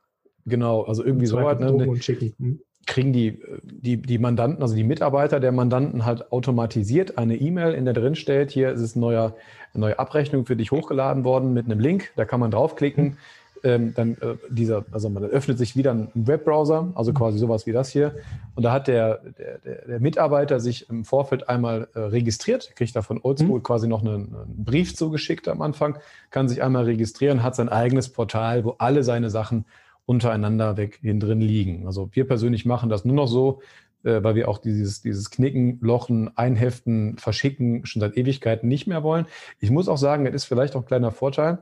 Genau, 0.48 0.82
also 0.82 1.04
irgendwie 1.04 1.26
so 1.26 1.36
weit. 1.36 1.60
Ne? 1.60 1.72
Und 1.72 2.02
schicken. 2.02 2.34
Hm 2.38 2.60
kriegen 2.88 3.12
die, 3.12 3.40
die, 3.62 3.98
die 3.98 4.18
Mandanten, 4.18 4.62
also 4.62 4.74
die 4.74 4.82
Mitarbeiter 4.82 5.38
der 5.38 5.52
Mandanten 5.52 6.04
halt 6.04 6.32
automatisiert 6.32 7.18
eine 7.18 7.36
E-Mail, 7.36 7.74
in 7.74 7.84
der 7.84 7.94
drin 7.94 8.16
steht, 8.16 8.50
hier 8.50 8.70
ist 8.70 8.96
ein 8.96 9.00
neuer, 9.00 9.36
eine 9.74 9.82
neue 9.82 9.98
Abrechnung 9.98 10.46
für 10.46 10.56
dich 10.56 10.72
hochgeladen 10.72 11.22
worden 11.22 11.52
mit 11.52 11.66
einem 11.66 11.78
Link, 11.78 12.10
da 12.16 12.24
kann 12.24 12.40
man 12.40 12.50
draufklicken. 12.50 13.04
Mhm. 13.04 13.16
Ähm, 13.64 13.92
dann 13.92 14.12
äh, 14.20 14.36
dieser, 14.48 14.84
also 14.92 15.10
man 15.10 15.24
öffnet 15.24 15.58
sich 15.58 15.74
wieder 15.76 15.90
ein 15.90 16.10
Webbrowser, 16.14 16.92
also 16.94 17.12
quasi 17.12 17.38
sowas 17.38 17.66
wie 17.66 17.72
das 17.72 17.90
hier. 17.90 18.14
Und 18.54 18.62
da 18.62 18.72
hat 18.72 18.86
der, 18.86 19.20
der, 19.36 19.86
der 19.88 20.00
Mitarbeiter 20.00 20.60
sich 20.60 20.88
im 20.88 21.04
Vorfeld 21.04 21.48
einmal 21.48 21.88
äh, 21.94 21.98
registriert, 21.98 22.76
kriegt 22.76 22.94
da 22.94 23.02
von 23.02 23.18
Oldschool 23.20 23.58
mhm. 23.58 23.62
quasi 23.64 23.88
noch 23.88 24.02
einen, 24.02 24.32
einen, 24.32 24.64
Brief 24.64 24.94
zugeschickt 24.94 25.48
am 25.48 25.60
Anfang, 25.60 25.98
kann 26.30 26.48
sich 26.48 26.62
einmal 26.62 26.84
registrieren, 26.84 27.42
hat 27.42 27.56
sein 27.56 27.68
eigenes 27.68 28.10
Portal, 28.10 28.64
wo 28.64 28.76
alle 28.78 29.02
seine 29.02 29.28
Sachen 29.28 29.64
untereinander 30.08 30.78
weg 30.78 31.00
hin 31.02 31.20
drin 31.20 31.42
liegen. 31.42 31.86
Also 31.86 32.08
wir 32.12 32.26
persönlich 32.26 32.64
machen 32.64 32.88
das 32.88 33.04
nur 33.04 33.14
noch 33.14 33.26
so, 33.26 33.60
äh, 34.04 34.22
weil 34.22 34.34
wir 34.34 34.48
auch 34.48 34.56
dieses, 34.56 35.02
dieses 35.02 35.30
Knicken, 35.30 35.78
Lochen, 35.82 36.34
Einheften, 36.34 37.18
Verschicken 37.18 37.84
schon 37.84 38.00
seit 38.00 38.16
Ewigkeiten 38.16 38.68
nicht 38.68 38.86
mehr 38.86 39.02
wollen. 39.02 39.26
Ich 39.60 39.70
muss 39.70 39.86
auch 39.86 39.98
sagen, 39.98 40.24
das 40.24 40.34
ist 40.34 40.44
vielleicht 40.46 40.74
auch 40.74 40.80
ein 40.80 40.86
kleiner 40.86 41.12
Vorteil, 41.12 41.58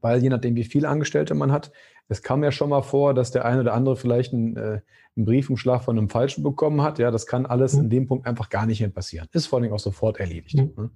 weil 0.00 0.20
je 0.20 0.28
nachdem, 0.28 0.56
wie 0.56 0.64
viele 0.64 0.88
Angestellte 0.88 1.34
man 1.34 1.52
hat, 1.52 1.70
es 2.08 2.22
kam 2.22 2.42
ja 2.42 2.50
schon 2.50 2.70
mal 2.70 2.82
vor, 2.82 3.14
dass 3.14 3.30
der 3.30 3.44
eine 3.44 3.60
oder 3.60 3.74
andere 3.74 3.94
vielleicht 3.94 4.32
einen, 4.32 4.56
äh, 4.56 4.80
einen 5.16 5.26
Briefumschlag 5.26 5.84
von 5.84 5.96
einem 5.96 6.08
Falschen 6.08 6.42
bekommen 6.42 6.82
hat. 6.82 6.98
Ja, 6.98 7.12
das 7.12 7.26
kann 7.28 7.46
alles 7.46 7.74
mhm. 7.74 7.84
in 7.84 7.90
dem 7.90 8.06
Punkt 8.08 8.26
einfach 8.26 8.48
gar 8.48 8.66
nicht 8.66 8.80
mehr 8.80 8.88
passieren. 8.88 9.28
Ist 9.30 9.46
vor 9.46 9.60
allem 9.60 9.72
auch 9.72 9.78
sofort 9.78 10.18
erledigt. 10.18 10.56
Mhm. 10.56 10.72
Ne? 10.76 10.90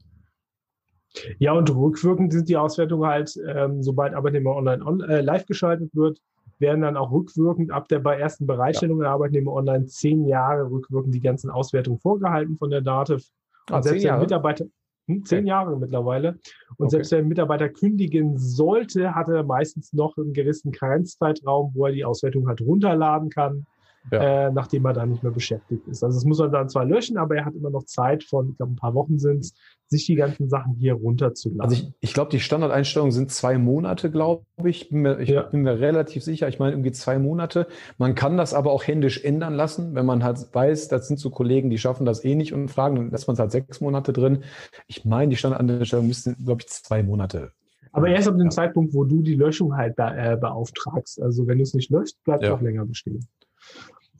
Ja, 1.38 1.52
und 1.52 1.72
rückwirkend 1.72 2.32
sind 2.32 2.48
die 2.48 2.56
Auswertungen 2.56 3.06
halt, 3.06 3.38
ähm, 3.46 3.84
sobald 3.84 4.14
Arbeitnehmer 4.14 4.56
online 4.56 4.84
on, 4.84 5.00
äh, 5.02 5.20
live 5.20 5.46
geschaltet 5.46 5.94
wird, 5.94 6.18
werden 6.62 6.80
dann 6.80 6.96
auch 6.96 7.12
rückwirkend 7.12 7.70
ab 7.70 7.88
der 7.88 7.98
bei 7.98 8.18
ersten 8.18 8.46
Bereitstellung 8.46 8.98
ja. 8.98 9.04
der 9.04 9.12
Arbeitnehmer 9.12 9.52
online 9.52 9.84
zehn 9.84 10.24
Jahre 10.24 10.70
rückwirkend 10.70 11.14
die 11.14 11.20
ganzen 11.20 11.50
Auswertungen 11.50 11.98
vorgehalten 11.98 12.56
von 12.56 12.70
der 12.70 12.80
DATEV. 12.80 13.22
Und 13.68 13.76
ah, 13.76 13.82
selbst 13.82 14.04
der 14.04 14.18
Mitarbeiter, 14.18 14.64
hm, 15.06 15.24
zehn 15.26 15.40
okay. 15.40 15.48
Jahre 15.48 15.78
mittlerweile. 15.78 16.38
Und 16.78 16.86
okay. 16.86 16.90
selbst 16.90 17.12
wenn 17.12 17.18
der 17.18 17.28
Mitarbeiter 17.28 17.68
kündigen 17.68 18.38
sollte, 18.38 19.14
hat 19.14 19.28
er 19.28 19.42
meistens 19.44 19.92
noch 19.92 20.16
einen 20.16 20.32
gewissen 20.32 20.72
Karenzzeitraum, 20.72 21.72
wo 21.74 21.86
er 21.86 21.92
die 21.92 22.04
Auswertung 22.06 22.48
halt 22.48 22.62
runterladen 22.62 23.28
kann 23.28 23.66
ja. 24.10 24.46
äh, 24.46 24.52
nachdem 24.52 24.84
er 24.84 24.92
dann 24.92 25.10
nicht 25.10 25.22
mehr 25.22 25.32
beschäftigt 25.32 25.86
ist. 25.86 26.02
Also 26.02 26.16
das 26.16 26.24
muss 26.24 26.40
er 26.40 26.48
dann 26.48 26.68
zwar 26.68 26.84
löschen, 26.84 27.16
aber 27.16 27.36
er 27.36 27.44
hat 27.44 27.54
immer 27.54 27.70
noch 27.70 27.84
Zeit 27.84 28.24
von, 28.24 28.50
ich 28.50 28.56
glaube, 28.56 28.72
ein 28.72 28.76
paar 28.76 28.94
Wochen 28.94 29.18
sind 29.18 29.40
es, 29.40 29.54
sich 29.86 30.06
die 30.06 30.14
ganzen 30.14 30.48
Sachen 30.48 30.74
hier 30.74 30.94
runterzuladen. 30.94 31.60
Also 31.60 31.76
ich, 31.76 31.92
ich 32.00 32.14
glaube, 32.14 32.30
die 32.30 32.40
Standardeinstellungen 32.40 33.12
sind 33.12 33.30
zwei 33.30 33.58
Monate, 33.58 34.10
glaube 34.10 34.44
ich. 34.64 34.88
Bin 34.88 35.02
mir, 35.02 35.20
ich 35.20 35.28
ja. 35.28 35.42
bin 35.42 35.62
mir 35.62 35.80
relativ 35.80 36.24
sicher. 36.24 36.48
Ich 36.48 36.58
meine, 36.58 36.72
irgendwie 36.72 36.92
zwei 36.92 37.18
Monate. 37.18 37.66
Man 37.98 38.14
kann 38.14 38.36
das 38.36 38.54
aber 38.54 38.72
auch 38.72 38.86
händisch 38.86 39.22
ändern 39.22 39.54
lassen, 39.54 39.94
wenn 39.94 40.06
man 40.06 40.24
halt 40.24 40.48
weiß, 40.52 40.88
das 40.88 41.08
sind 41.08 41.20
so 41.20 41.30
Kollegen, 41.30 41.70
die 41.70 41.78
schaffen 41.78 42.06
das 42.06 42.24
eh 42.24 42.34
nicht 42.34 42.54
und 42.54 42.68
fragen, 42.68 42.96
dann 42.96 43.10
lässt 43.10 43.26
man 43.28 43.34
es 43.34 43.40
halt 43.40 43.52
sechs 43.52 43.80
Monate 43.80 44.12
drin. 44.12 44.44
Ich 44.86 45.04
meine, 45.04 45.30
die 45.30 45.36
Standardeinstellungen 45.36 46.08
müssten, 46.08 46.36
glaube 46.44 46.62
ich, 46.62 46.68
zwei 46.68 47.02
Monate 47.02 47.52
aber 47.92 48.08
erst 48.08 48.26
ab 48.26 48.36
dem 48.36 48.46
ja. 48.46 48.50
Zeitpunkt, 48.50 48.94
wo 48.94 49.04
du 49.04 49.22
die 49.22 49.34
Löschung 49.34 49.76
halt 49.76 49.96
be 49.96 50.02
äh, 50.02 50.36
beauftragst. 50.36 51.20
Also 51.20 51.46
wenn 51.46 51.58
du 51.58 51.62
es 51.62 51.74
nicht 51.74 51.90
löscht, 51.90 52.16
bleibt 52.24 52.42
es 52.42 52.48
ja. 52.48 52.54
auch 52.54 52.60
länger 52.62 52.86
bestehen. 52.86 53.26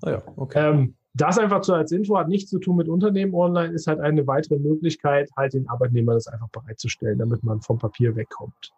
Ah 0.03 0.11
ja, 0.11 0.23
okay. 0.37 0.71
Ähm, 0.71 0.95
das 1.15 1.39
einfach 1.39 1.63
so 1.63 1.75
als 1.75 1.93
Info 1.93 2.17
hat 2.17 2.29
nichts 2.29 2.51
zu 2.51 2.59
tun 2.59 2.77
mit 2.77 2.89
Unternehmen 2.89 3.35
online, 3.35 3.75
ist 3.75 3.87
halt 3.87 4.01
eine 4.01 4.27
weitere 4.27 4.59
Möglichkeit, 4.59 5.31
halt 5.37 5.53
den 5.53 5.69
Arbeitnehmer 5.69 6.15
das 6.15 6.27
einfach 6.27 6.49
bereitzustellen, 6.49 7.19
damit 7.19 7.45
man 7.45 7.61
vom 7.61 7.79
Papier 7.79 8.17
wegkommt. 8.17 8.73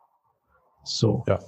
So. 0.82 1.22
Ja. 1.28 1.38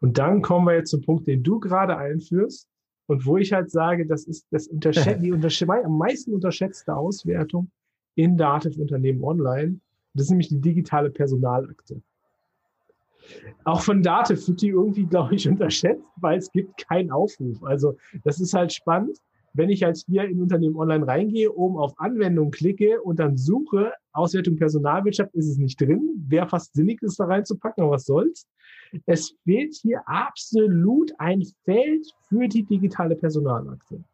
Und 0.00 0.18
dann 0.18 0.42
kommen 0.42 0.66
wir 0.66 0.74
jetzt 0.74 0.90
zum 0.90 1.02
Punkt, 1.02 1.26
den 1.26 1.42
du 1.42 1.58
gerade 1.58 1.96
einführst 1.96 2.68
und 3.06 3.24
wo 3.24 3.38
ich 3.38 3.52
halt 3.52 3.70
sage, 3.70 4.06
das 4.06 4.24
ist 4.24 4.46
das 4.50 4.68
unterschätzt, 4.68 5.22
die 5.22 5.32
untersch 5.32 5.62
am 5.62 5.96
meisten 5.96 6.34
unterschätzte 6.34 6.94
Auswertung 6.94 7.70
in 8.14 8.36
Dativ 8.36 8.78
Unternehmen 8.78 9.24
online. 9.24 9.80
Das 10.12 10.24
ist 10.24 10.30
nämlich 10.30 10.48
die 10.48 10.60
digitale 10.60 11.10
Personalakte. 11.10 12.02
Auch 13.64 13.82
von 13.82 14.02
Dativ 14.02 14.46
wird 14.48 14.62
die 14.62 14.68
irgendwie, 14.68 15.06
glaube 15.06 15.34
ich, 15.34 15.48
unterschätzt, 15.48 16.04
weil 16.16 16.38
es 16.38 16.50
gibt 16.50 16.76
keinen 16.88 17.10
Aufruf. 17.10 17.62
Also 17.62 17.96
das 18.24 18.40
ist 18.40 18.54
halt 18.54 18.72
spannend. 18.72 19.18
Wenn 19.54 19.70
ich 19.70 19.82
halt 19.82 19.98
hier 20.06 20.24
in 20.24 20.40
Unternehmen 20.40 20.76
online 20.76 21.06
reingehe, 21.06 21.52
oben 21.52 21.78
auf 21.78 21.92
Anwendung 21.98 22.50
klicke 22.50 23.00
und 23.02 23.18
dann 23.18 23.36
suche, 23.36 23.92
Auswertung 24.12 24.56
Personalwirtschaft, 24.56 25.34
ist 25.34 25.48
es 25.48 25.58
nicht 25.58 25.80
drin. 25.80 26.24
Wäre 26.28 26.48
fast 26.48 26.74
sinnig, 26.74 27.00
das 27.00 27.16
da 27.16 27.24
reinzupacken, 27.24 27.82
aber 27.82 27.94
was 27.94 28.04
soll's. 28.04 28.46
Es 29.06 29.34
fehlt 29.44 29.74
hier 29.74 30.02
absolut 30.06 31.12
ein 31.18 31.42
Feld 31.64 32.06
für 32.28 32.46
die 32.46 32.62
digitale 32.62 33.16
Personalakte. 33.16 34.04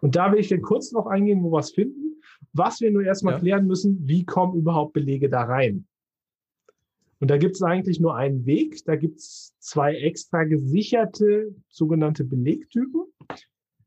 Und 0.00 0.16
da 0.16 0.32
will 0.32 0.40
ich 0.40 0.48
dann 0.48 0.62
kurz 0.62 0.92
noch 0.92 1.06
eingehen, 1.06 1.42
wo 1.42 1.52
wir 1.52 1.60
es 1.60 1.72
finden. 1.72 2.20
Was 2.52 2.80
wir 2.80 2.90
nur 2.90 3.04
erstmal 3.04 3.34
ja. 3.34 3.40
klären 3.40 3.66
müssen, 3.66 4.06
wie 4.06 4.24
kommen 4.24 4.58
überhaupt 4.58 4.92
Belege 4.92 5.28
da 5.28 5.44
rein? 5.44 5.86
Und 7.22 7.30
da 7.30 7.38
gibt 7.38 7.54
es 7.54 7.62
eigentlich 7.62 8.00
nur 8.00 8.16
einen 8.16 8.46
Weg. 8.46 8.84
Da 8.84 8.96
gibt 8.96 9.20
es 9.20 9.54
zwei 9.60 9.94
extra 9.94 10.42
gesicherte 10.42 11.54
sogenannte 11.68 12.24
Belegtypen. 12.24 13.02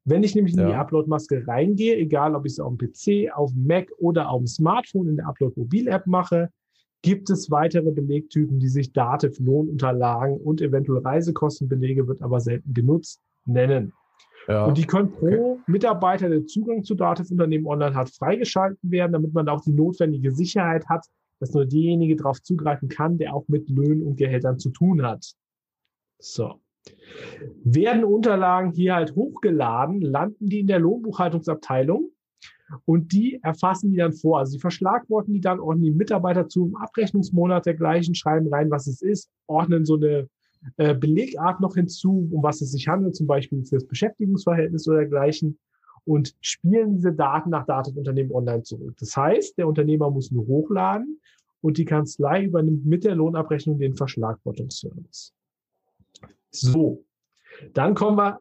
Wenn 0.05 0.23
ich 0.23 0.35
nämlich 0.35 0.53
in 0.53 0.61
ja. 0.61 0.67
die 0.69 0.73
Upload-Maske 0.75 1.45
reingehe, 1.45 1.97
egal 1.97 2.33
ob 2.33 2.45
ich 2.45 2.53
es 2.53 2.59
auf 2.61 2.73
dem 2.73 2.77
PC, 2.77 3.35
auf 3.35 3.51
dem 3.51 3.67
Mac 3.67 3.91
oder 3.97 4.29
auf 4.29 4.39
dem 4.39 4.47
Smartphone 4.47 5.09
in 5.09 5.17
der 5.17 5.27
Upload-Mobil-App 5.27 6.07
mache, 6.07 6.49
gibt 7.01 7.29
es 7.29 7.51
weitere 7.51 7.91
Belegtypen, 7.91 8.57
die 8.57 8.69
sich 8.69 8.93
Dativ, 8.93 9.37
Lohnunterlagen 9.39 10.37
und 10.37 10.61
eventuell 10.61 11.01
Reisekostenbelege, 11.01 12.07
wird 12.07 12.21
aber 12.21 12.39
selten 12.39 12.73
genutzt, 12.73 13.19
nennen. 13.45 13.91
Ja. 14.47 14.63
Und 14.63 14.77
die 14.77 14.85
können 14.85 15.11
pro 15.11 15.25
okay. 15.25 15.61
Mitarbeiter, 15.67 16.29
der 16.29 16.45
Zugang 16.45 16.85
zu 16.85 16.95
Dativ 16.95 17.29
Unternehmen 17.31 17.67
online 17.67 17.95
hat, 17.95 18.11
freigeschalten 18.11 18.91
werden, 18.91 19.11
damit 19.11 19.33
man 19.33 19.49
auch 19.49 19.59
die 19.59 19.73
notwendige 19.73 20.31
Sicherheit 20.31 20.87
hat, 20.87 21.05
dass 21.45 21.53
nur 21.53 21.65
derjenige 21.65 22.15
darauf 22.15 22.41
zugreifen 22.41 22.89
kann, 22.89 23.19
der 23.19 23.35
auch 23.35 23.47
mit 23.47 23.69
Löhnen 23.69 24.01
und 24.01 24.17
Gehältern 24.17 24.57
zu 24.57 24.71
tun 24.71 25.03
hat. 25.03 25.33
So. 26.19 26.55
Werden 27.63 28.03
Unterlagen 28.03 28.71
hier 28.71 28.95
halt 28.95 29.15
hochgeladen, 29.15 30.01
landen 30.01 30.47
die 30.47 30.59
in 30.59 30.67
der 30.67 30.79
Lohnbuchhaltungsabteilung 30.79 32.11
und 32.85 33.11
die 33.11 33.39
erfassen 33.43 33.91
die 33.91 33.97
dann 33.97 34.13
vor. 34.13 34.39
Also 34.39 34.53
sie 34.53 34.59
verschlagworten 34.59 35.33
die 35.33 35.41
dann, 35.41 35.59
ordnen 35.59 35.83
die 35.83 35.91
Mitarbeiter 35.91 36.47
zum 36.47 36.75
Abrechnungsmonat 36.75 37.65
dergleichen, 37.65 38.15
schreiben 38.15 38.51
rein, 38.51 38.71
was 38.71 38.87
es 38.87 39.01
ist, 39.01 39.29
ordnen 39.47 39.85
so 39.85 39.95
eine 39.95 40.27
äh, 40.77 40.95
Belegart 40.95 41.59
noch 41.59 41.75
hinzu, 41.75 42.27
um 42.31 42.41
was 42.41 42.61
es 42.61 42.71
sich 42.71 42.87
handelt, 42.87 43.15
zum 43.15 43.27
Beispiel 43.27 43.63
für 43.65 43.75
das 43.75 43.85
Beschäftigungsverhältnis 43.85 44.87
oder 44.87 44.99
dergleichen 44.99 45.59
und 46.05 46.35
spielen 46.41 46.95
diese 46.95 47.13
Daten 47.13 47.49
nach 47.49 47.65
Datenunternehmen 47.65 48.31
online 48.31 48.63
zurück. 48.63 48.95
Das 48.99 49.15
heißt, 49.15 49.57
der 49.57 49.67
Unternehmer 49.67 50.09
muss 50.09 50.31
nur 50.31 50.45
hochladen 50.47 51.19
und 51.61 51.77
die 51.77 51.85
Kanzlei 51.85 52.43
übernimmt 52.43 52.85
mit 52.85 53.03
der 53.03 53.15
Lohnabrechnung 53.15 53.79
den 53.79 53.95
Verschlagwortungsservice. 53.95 55.33
So, 56.51 57.03
dann 57.73 57.95
kommen 57.95 58.17
wir, 58.17 58.39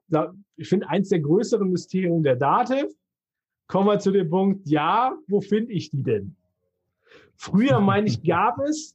ich 0.56 0.68
finde, 0.68 0.88
eins 0.88 1.08
der 1.08 1.20
größeren 1.20 1.70
Mysterien 1.70 2.22
der 2.22 2.36
Dativ, 2.36 2.86
kommen 3.66 3.88
wir 3.88 3.98
zu 3.98 4.12
dem 4.12 4.28
Punkt, 4.28 4.68
ja, 4.68 5.16
wo 5.26 5.40
finde 5.40 5.72
ich 5.72 5.90
die 5.90 6.02
denn? 6.02 6.36
Früher, 7.36 7.80
meine 7.80 8.06
ich, 8.06 8.22
gab 8.22 8.58
es 8.60 8.94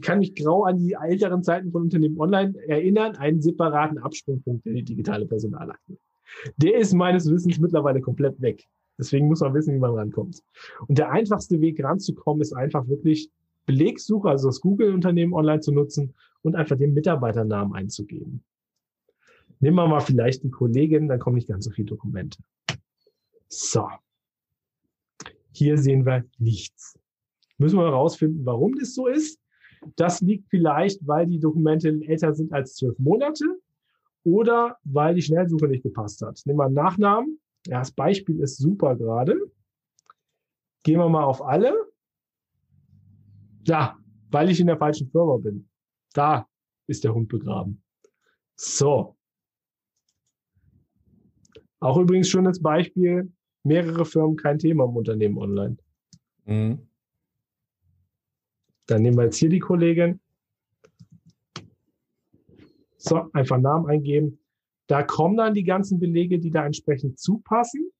kann 0.00 0.20
mich 0.20 0.34
grau 0.34 0.64
an 0.64 0.78
die 0.78 0.96
älteren 1.00 1.42
Zeiten 1.42 1.70
von 1.70 1.82
Unternehmen 1.82 2.18
Online 2.18 2.54
erinnern, 2.66 3.16
einen 3.16 3.42
separaten 3.42 3.98
Absprungpunkt 3.98 4.66
in 4.66 4.76
die 4.76 4.84
digitale 4.84 5.26
Personalakte. 5.26 5.98
Der 6.56 6.76
ist 6.76 6.92
meines 6.92 7.30
Wissens 7.30 7.58
mittlerweile 7.58 8.00
komplett 8.00 8.40
weg. 8.40 8.66
Deswegen 8.98 9.26
muss 9.26 9.40
man 9.40 9.54
wissen, 9.54 9.74
wie 9.74 9.80
man 9.80 9.94
rankommt. 9.94 10.42
Und 10.86 10.98
der 10.98 11.10
einfachste 11.10 11.60
Weg 11.60 11.82
ranzukommen 11.82 12.40
ist 12.40 12.52
einfach 12.52 12.86
wirklich 12.88 13.30
Belegsuche, 13.66 14.28
also 14.28 14.48
das 14.48 14.60
Google-Unternehmen 14.60 15.32
online 15.32 15.60
zu 15.60 15.72
nutzen 15.72 16.14
und 16.42 16.54
einfach 16.54 16.76
den 16.76 16.94
Mitarbeiternamen 16.94 17.74
einzugeben. 17.74 18.44
Nehmen 19.60 19.76
wir 19.76 19.86
mal 19.88 20.00
vielleicht 20.00 20.44
die 20.44 20.50
Kollegin, 20.50 21.08
dann 21.08 21.18
kommen 21.18 21.36
nicht 21.36 21.48
ganz 21.48 21.64
so 21.64 21.70
viele 21.70 21.86
Dokumente. 21.86 22.38
So. 23.48 23.88
Hier 25.52 25.78
sehen 25.78 26.04
wir 26.04 26.24
nichts. 26.38 26.98
Müssen 27.58 27.78
wir 27.78 27.84
herausfinden, 27.84 28.44
warum 28.44 28.74
das 28.74 28.94
so 28.94 29.06
ist. 29.06 29.40
Das 29.96 30.20
liegt 30.20 30.48
vielleicht, 30.48 31.06
weil 31.06 31.26
die 31.26 31.38
Dokumente 31.38 31.88
älter 32.06 32.34
sind 32.34 32.52
als 32.52 32.74
zwölf 32.74 32.98
Monate 32.98 33.44
oder 34.24 34.78
weil 34.84 35.14
die 35.14 35.22
Schnellsuche 35.22 35.68
nicht 35.68 35.82
gepasst 35.82 36.22
hat. 36.22 36.40
Nehmen 36.44 36.58
wir 36.58 36.64
einen 36.64 36.74
Nachnamen. 36.74 37.38
Ja, 37.66 37.78
das 37.78 37.92
Beispiel 37.92 38.40
ist 38.40 38.58
super 38.58 38.96
gerade. 38.96 39.38
Gehen 40.82 40.98
wir 40.98 41.08
mal 41.08 41.24
auf 41.24 41.42
alle. 41.42 41.74
Ja, 43.66 43.98
weil 44.30 44.50
ich 44.50 44.60
in 44.60 44.66
der 44.66 44.76
falschen 44.76 45.08
Firma 45.10 45.36
bin. 45.38 45.68
Da 46.12 46.46
ist 46.86 47.04
der 47.04 47.14
Hund 47.14 47.28
begraben. 47.28 47.82
So. 48.56 49.16
Auch 51.80 51.98
übrigens 51.98 52.28
schönes 52.28 52.60
Beispiel. 52.60 53.32
Mehrere 53.62 54.04
Firmen, 54.04 54.36
kein 54.36 54.58
Thema 54.58 54.84
im 54.84 54.96
Unternehmen 54.96 55.38
online. 55.38 55.76
Mhm. 56.44 56.86
Dann 58.86 59.02
nehmen 59.02 59.16
wir 59.16 59.24
jetzt 59.24 59.36
hier 59.36 59.48
die 59.48 59.58
Kollegin. 59.58 60.20
So, 63.04 63.26
einfach 63.34 63.58
Namen 63.58 63.86
eingeben. 63.86 64.38
Da 64.86 65.02
kommen 65.02 65.36
dann 65.36 65.52
die 65.52 65.64
ganzen 65.64 65.98
Belege, 65.98 66.38
die 66.38 66.50
da 66.50 66.64
entsprechend 66.64 67.18
zupassen. 67.18 67.90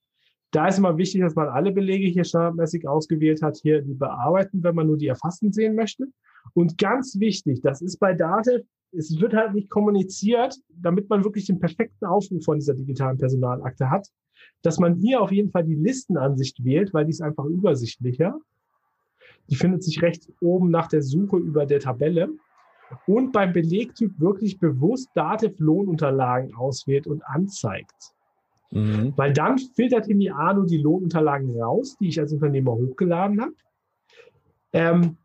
Da 0.51 0.69
ist 0.69 0.79
immer 0.79 0.97
wichtig, 0.97 1.21
dass 1.21 1.35
man 1.35 1.49
alle 1.49 1.73
Belege 1.73 2.07
hier 2.07 2.25
standardmäßig 2.25 2.88
ausgewählt 2.88 3.43
hat, 3.43 3.59
hier 3.59 3.83
die 3.83 3.95
bearbeiten, 3.95 4.62
wenn 4.62 4.75
man 4.75 4.87
nur 4.87 4.97
die 4.97 5.09
erfassten 5.09 5.53
sehen 5.53 5.75
möchte. 5.75 6.07
Und 6.55 6.79
ganz 6.79 7.19
wichtig, 7.19 7.61
das 7.61 7.83
ist 7.83 7.99
bei 7.99 8.14
Datev, 8.14 8.64
es 8.93 9.21
wird 9.21 9.35
halt 9.35 9.55
nicht 9.55 9.69
kommuniziert, 9.69 10.57
damit 10.69 11.11
man 11.11 11.25
wirklich 11.25 11.47
den 11.47 11.59
perfekten 11.59 12.07
Aufruf 12.07 12.45
von 12.45 12.59
dieser 12.59 12.75
digitalen 12.75 13.19
Personalakte 13.19 13.90
hat, 13.90 14.09
dass 14.62 14.79
man 14.79 14.95
hier 14.95 15.21
auf 15.21 15.33
jeden 15.33 15.51
Fall 15.51 15.64
die 15.64 15.75
Listenansicht 15.75 16.64
wählt, 16.64 16.95
weil 16.95 17.05
die 17.05 17.11
ist 17.11 17.21
einfach 17.21 17.45
übersichtlicher. 17.45 18.38
Die 19.51 19.57
findet 19.57 19.83
sich 19.83 20.01
rechts 20.01 20.33
oben 20.40 20.71
nach 20.71 20.88
der 20.88 21.03
Suche 21.03 21.37
über 21.37 21.67
der 21.67 21.81
Tabelle. 21.81 22.31
Und 23.07 23.33
beim 23.33 23.53
Belegtyp 23.53 24.19
wirklich 24.19 24.59
bewusst 24.59 25.09
Dativ-Lohnunterlagen 25.15 26.55
auswählt 26.55 27.07
und 27.07 27.23
anzeigt. 27.27 28.15
Mhm. 28.71 29.13
Weil 29.17 29.33
dann 29.33 29.59
filtert 29.59 30.09
Imiano 30.09 30.65
die 30.65 30.79
Lohnunterlagen 30.79 31.61
raus, 31.61 31.97
die 32.01 32.09
ich 32.09 32.21
als 32.21 32.33
Unternehmer 32.33 32.73
hochgeladen 32.73 33.41
habe. 33.41 33.53
Ähm, 34.73 35.17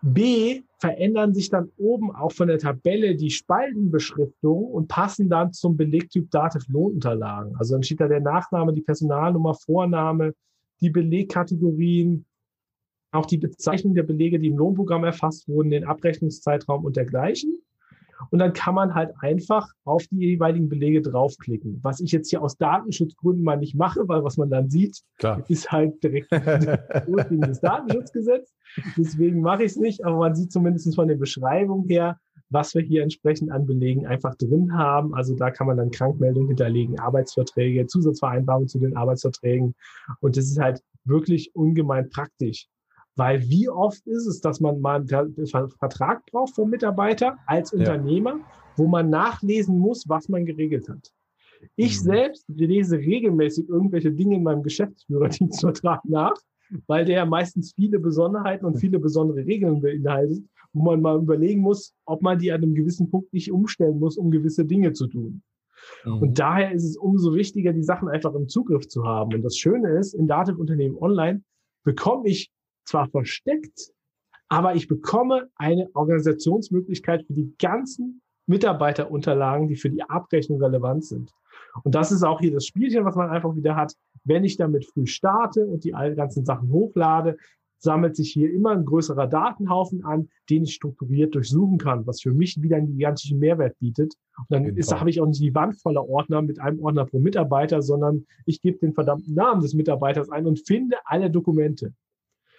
B 0.00 0.62
verändern 0.78 1.32
sich 1.32 1.48
dann 1.48 1.70
oben 1.78 2.14
auch 2.14 2.32
von 2.32 2.48
der 2.48 2.58
Tabelle 2.58 3.16
die 3.16 3.30
Spaltenbeschriftungen 3.30 4.70
und 4.70 4.88
passen 4.88 5.30
dann 5.30 5.52
zum 5.52 5.76
Belegtyp 5.76 6.30
Dativ 6.30 6.68
Lohnunterlagen. 6.68 7.56
Also 7.56 7.74
dann 7.74 7.82
steht 7.82 8.00
da 8.00 8.08
der 8.08 8.20
Nachname, 8.20 8.74
die 8.74 8.82
Personalnummer, 8.82 9.54
Vorname, 9.54 10.34
die 10.80 10.90
Belegkategorien, 10.90 12.26
auch 13.14 13.26
die 13.26 13.38
Bezeichnung 13.38 13.94
der 13.94 14.02
Belege, 14.02 14.38
die 14.38 14.48
im 14.48 14.58
Lohnprogramm 14.58 15.04
erfasst 15.04 15.48
wurden, 15.48 15.70
den 15.70 15.84
Abrechnungszeitraum 15.84 16.84
und 16.84 16.96
dergleichen. 16.96 17.58
Und 18.30 18.38
dann 18.38 18.52
kann 18.52 18.74
man 18.74 18.94
halt 18.94 19.12
einfach 19.20 19.68
auf 19.84 20.06
die 20.06 20.18
jeweiligen 20.18 20.68
Belege 20.68 21.02
draufklicken. 21.02 21.80
Was 21.82 22.00
ich 22.00 22.12
jetzt 22.12 22.30
hier 22.30 22.42
aus 22.42 22.56
Datenschutzgründen 22.56 23.44
mal 23.44 23.56
nicht 23.56 23.74
mache, 23.74 24.08
weil 24.08 24.24
was 24.24 24.36
man 24.36 24.50
dann 24.50 24.70
sieht, 24.70 25.02
Klar. 25.18 25.44
ist 25.48 25.70
halt 25.70 26.02
direkt 26.02 26.32
das 26.32 27.60
Datenschutzgesetz. 27.60 28.52
Deswegen 28.96 29.40
mache 29.40 29.64
ich 29.64 29.72
es 29.72 29.76
nicht, 29.76 30.04
aber 30.04 30.16
man 30.16 30.34
sieht 30.34 30.52
zumindest 30.52 30.94
von 30.94 31.08
der 31.08 31.16
Beschreibung 31.16 31.86
her, 31.88 32.18
was 32.50 32.74
wir 32.74 32.82
hier 32.82 33.02
entsprechend 33.02 33.50
an 33.50 33.66
Belegen 33.66 34.06
einfach 34.06 34.34
drin 34.36 34.76
haben. 34.76 35.14
Also 35.14 35.34
da 35.34 35.50
kann 35.50 35.66
man 35.66 35.76
dann 35.76 35.90
Krankmeldungen 35.90 36.48
hinterlegen, 36.48 36.98
Arbeitsverträge, 36.98 37.86
Zusatzvereinbarungen 37.86 38.68
zu 38.68 38.78
den 38.78 38.96
Arbeitsverträgen. 38.96 39.74
Und 40.20 40.36
das 40.36 40.46
ist 40.46 40.58
halt 40.58 40.80
wirklich 41.04 41.54
ungemein 41.54 42.08
praktisch. 42.10 42.68
Weil 43.16 43.42
wie 43.48 43.68
oft 43.68 44.06
ist 44.06 44.26
es, 44.26 44.40
dass 44.40 44.60
man 44.60 44.80
mal 44.80 44.96
einen 44.96 45.70
Vertrag 45.78 46.26
braucht 46.26 46.54
vom 46.54 46.70
Mitarbeiter 46.70 47.36
als 47.46 47.72
Unternehmer, 47.72 48.32
ja. 48.38 48.44
wo 48.76 48.86
man 48.86 49.08
nachlesen 49.08 49.78
muss, 49.78 50.08
was 50.08 50.28
man 50.28 50.44
geregelt 50.44 50.88
hat. 50.88 51.12
Ich 51.76 51.98
mhm. 52.00 52.04
selbst 52.04 52.44
lese 52.48 52.98
regelmäßig 52.98 53.68
irgendwelche 53.68 54.12
Dinge 54.12 54.36
in 54.36 54.42
meinem 54.42 54.62
Geschäftsführerdienstvertrag 54.62 56.04
nach, 56.04 56.34
weil 56.86 57.04
der 57.04 57.24
meistens 57.26 57.72
viele 57.74 57.98
Besonderheiten 57.98 58.66
und 58.66 58.76
viele 58.78 58.98
besondere 58.98 59.46
Regeln 59.46 59.80
beinhaltet, 59.80 60.44
wo 60.72 60.82
man 60.82 61.00
mal 61.00 61.18
überlegen 61.18 61.60
muss, 61.60 61.94
ob 62.04 62.22
man 62.22 62.38
die 62.38 62.50
an 62.52 62.62
einem 62.62 62.74
gewissen 62.74 63.10
Punkt 63.10 63.32
nicht 63.32 63.52
umstellen 63.52 63.98
muss, 63.98 64.16
um 64.16 64.30
gewisse 64.30 64.64
Dinge 64.64 64.92
zu 64.92 65.06
tun. 65.06 65.42
Mhm. 66.04 66.18
Und 66.18 66.38
daher 66.38 66.72
ist 66.72 66.84
es 66.84 66.96
umso 66.96 67.34
wichtiger, 67.34 67.72
die 67.72 67.82
Sachen 67.82 68.08
einfach 68.08 68.34
im 68.34 68.48
Zugriff 68.48 68.88
zu 68.88 69.04
haben. 69.04 69.34
Und 69.34 69.42
das 69.42 69.56
Schöne 69.56 69.98
ist, 69.98 70.14
in 70.14 70.26
Datenunternehmen 70.26 70.98
online 70.98 71.42
bekomme 71.84 72.28
ich 72.28 72.50
zwar 72.84 73.08
versteckt, 73.08 73.92
aber 74.48 74.74
ich 74.74 74.88
bekomme 74.88 75.48
eine 75.56 75.88
Organisationsmöglichkeit 75.94 77.24
für 77.26 77.32
die 77.32 77.54
ganzen 77.58 78.20
Mitarbeiterunterlagen, 78.46 79.68
die 79.68 79.76
für 79.76 79.90
die 79.90 80.02
Abrechnung 80.02 80.62
relevant 80.62 81.04
sind. 81.04 81.32
Und 81.82 81.94
das 81.94 82.12
ist 82.12 82.22
auch 82.22 82.40
hier 82.40 82.52
das 82.52 82.66
Spielchen, 82.66 83.04
was 83.04 83.16
man 83.16 83.30
einfach 83.30 83.56
wieder 83.56 83.74
hat. 83.74 83.94
Wenn 84.24 84.44
ich 84.44 84.56
damit 84.56 84.84
früh 84.84 85.06
starte 85.06 85.66
und 85.66 85.84
die 85.84 85.90
ganzen 85.90 86.44
Sachen 86.44 86.70
hochlade, 86.70 87.36
sammelt 87.78 88.16
sich 88.16 88.32
hier 88.32 88.52
immer 88.52 88.70
ein 88.70 88.84
größerer 88.84 89.26
Datenhaufen 89.26 90.04
an, 90.04 90.28
den 90.50 90.64
ich 90.64 90.74
strukturiert 90.74 91.34
durchsuchen 91.34 91.78
kann, 91.78 92.06
was 92.06 92.22
für 92.22 92.32
mich 92.32 92.60
wieder 92.60 92.76
einen 92.76 92.88
gigantischen 92.88 93.38
Mehrwert 93.38 93.78
bietet. 93.78 94.14
Und 94.38 94.46
dann 94.50 94.64
ist, 94.64 94.92
habe 94.92 95.10
ich 95.10 95.20
auch 95.20 95.26
nicht 95.26 95.42
die 95.42 95.54
Wand 95.54 95.80
voller 95.80 96.08
Ordner 96.08 96.42
mit 96.42 96.60
einem 96.60 96.80
Ordner 96.80 97.04
pro 97.04 97.18
Mitarbeiter, 97.18 97.82
sondern 97.82 98.26
ich 98.46 98.60
gebe 98.62 98.78
den 98.78 98.94
verdammten 98.94 99.34
Namen 99.34 99.60
des 99.60 99.74
Mitarbeiters 99.74 100.30
ein 100.30 100.46
und 100.46 100.66
finde 100.66 100.96
alle 101.04 101.30
Dokumente. 101.30 101.92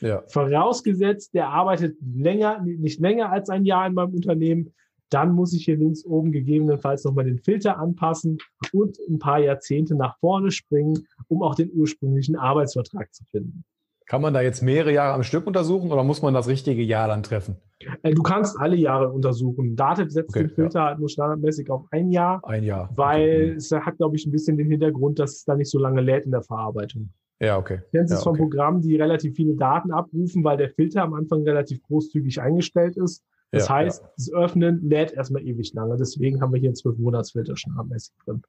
Ja. 0.02 0.24
Vorausgesetzt, 0.28 1.34
der 1.34 1.50
arbeitet 1.50 1.98
länger, 2.02 2.62
nicht 2.64 3.00
länger 3.00 3.32
als 3.32 3.50
ein 3.50 3.66
Jahr 3.66 3.88
in 3.88 3.94
meinem 3.94 4.14
Unternehmen, 4.14 4.74
dann 5.10 5.34
muss 5.34 5.54
ich 5.54 5.66
hier 5.66 5.78
links 5.78 6.04
oben 6.06 6.32
gegebenenfalls 6.32 7.04
nochmal 7.04 7.26
den 7.26 7.40
Filter 7.40 7.78
anpassen 7.78 8.38
und 8.74 8.98
ein 9.08 9.20
paar 9.20 9.40
Jahrzehnte 9.40 9.96
nach 9.96 10.18
vorne 10.20 10.52
springen, 10.52 11.06
um 11.28 11.44
auch 11.44 11.56
den 11.56 11.72
ursprünglichen 11.74 12.36
Arbeitsvertrag 12.36 13.14
zu 13.14 13.24
finden. 13.26 13.64
Kann 14.08 14.22
man 14.22 14.34
da 14.34 14.42
jetzt 14.42 14.62
mehrere 14.62 14.94
Jahre 14.94 15.16
am 15.16 15.24
Stück 15.24 15.48
untersuchen 15.48 15.92
oder 15.92 16.04
muss 16.04 16.22
man 16.22 16.34
das 16.34 16.48
richtige 16.48 16.84
Jahr 16.84 17.08
dann 17.08 17.24
treffen? 17.24 17.56
Äh, 18.04 18.14
du 18.14 18.22
kannst 18.22 18.60
alle 18.60 18.76
Jahre 18.76 19.12
untersuchen. 19.12 19.76
Dativ 19.76 20.12
setzt 20.12 20.30
okay, 20.30 20.44
den 20.44 20.50
Filter 20.50 20.80
ja. 20.80 20.86
halt 20.88 21.00
nur 21.00 21.10
standardmäßig 21.10 21.72
auf 21.72 21.86
ein 21.90 22.12
Jahr. 22.12 22.40
Ein 22.44 22.64
Jahr. 22.64 22.90
Weil 22.96 23.22
okay. 23.22 23.56
es 23.58 23.72
hat, 23.72 23.98
glaube 23.98 24.16
ich, 24.16 24.28
ein 24.28 24.32
bisschen 24.32 24.58
den 24.58 24.70
Hintergrund, 24.70 25.18
dass 25.18 25.38
es 25.38 25.46
da 25.46 25.56
nicht 25.56 25.72
so 25.72 25.80
lange 25.80 26.02
lädt 26.02 26.26
in 26.26 26.32
der 26.32 26.44
Verarbeitung. 26.44 27.10
Ja, 27.40 27.58
okay. 27.58 27.82
Kennst 27.92 28.12
du 28.12 28.16
es 28.16 28.22
ja, 28.22 28.24
von 28.24 28.38
Programmen, 28.38 28.82
die 28.82 28.96
relativ 28.96 29.36
viele 29.36 29.56
Daten 29.56 29.92
abrufen, 29.92 30.44
weil 30.44 30.58
der 30.58 30.70
Filter 30.70 31.04
am 31.04 31.14
Anfang 31.14 31.44
relativ 31.44 31.82
großzügig 31.84 32.40
eingestellt 32.42 32.96
ist. 32.98 33.24
Das 33.52 33.68
ja, 33.68 33.76
heißt, 33.76 34.04
ja. 34.04 34.10
das 34.16 34.34
Öffnen 34.34 34.90
lädt 34.90 35.14
erstmal 35.14 35.44
ewig 35.44 35.74
lange. 35.74 35.98
Deswegen 35.98 36.42
haben 36.42 36.54
wir 36.54 36.60
hier 36.60 36.70
einen 36.70 36.76
12-Monats-Filter 36.76 37.56
schon 37.58 37.74
mäßig 37.88 38.14
drin. 38.26 38.42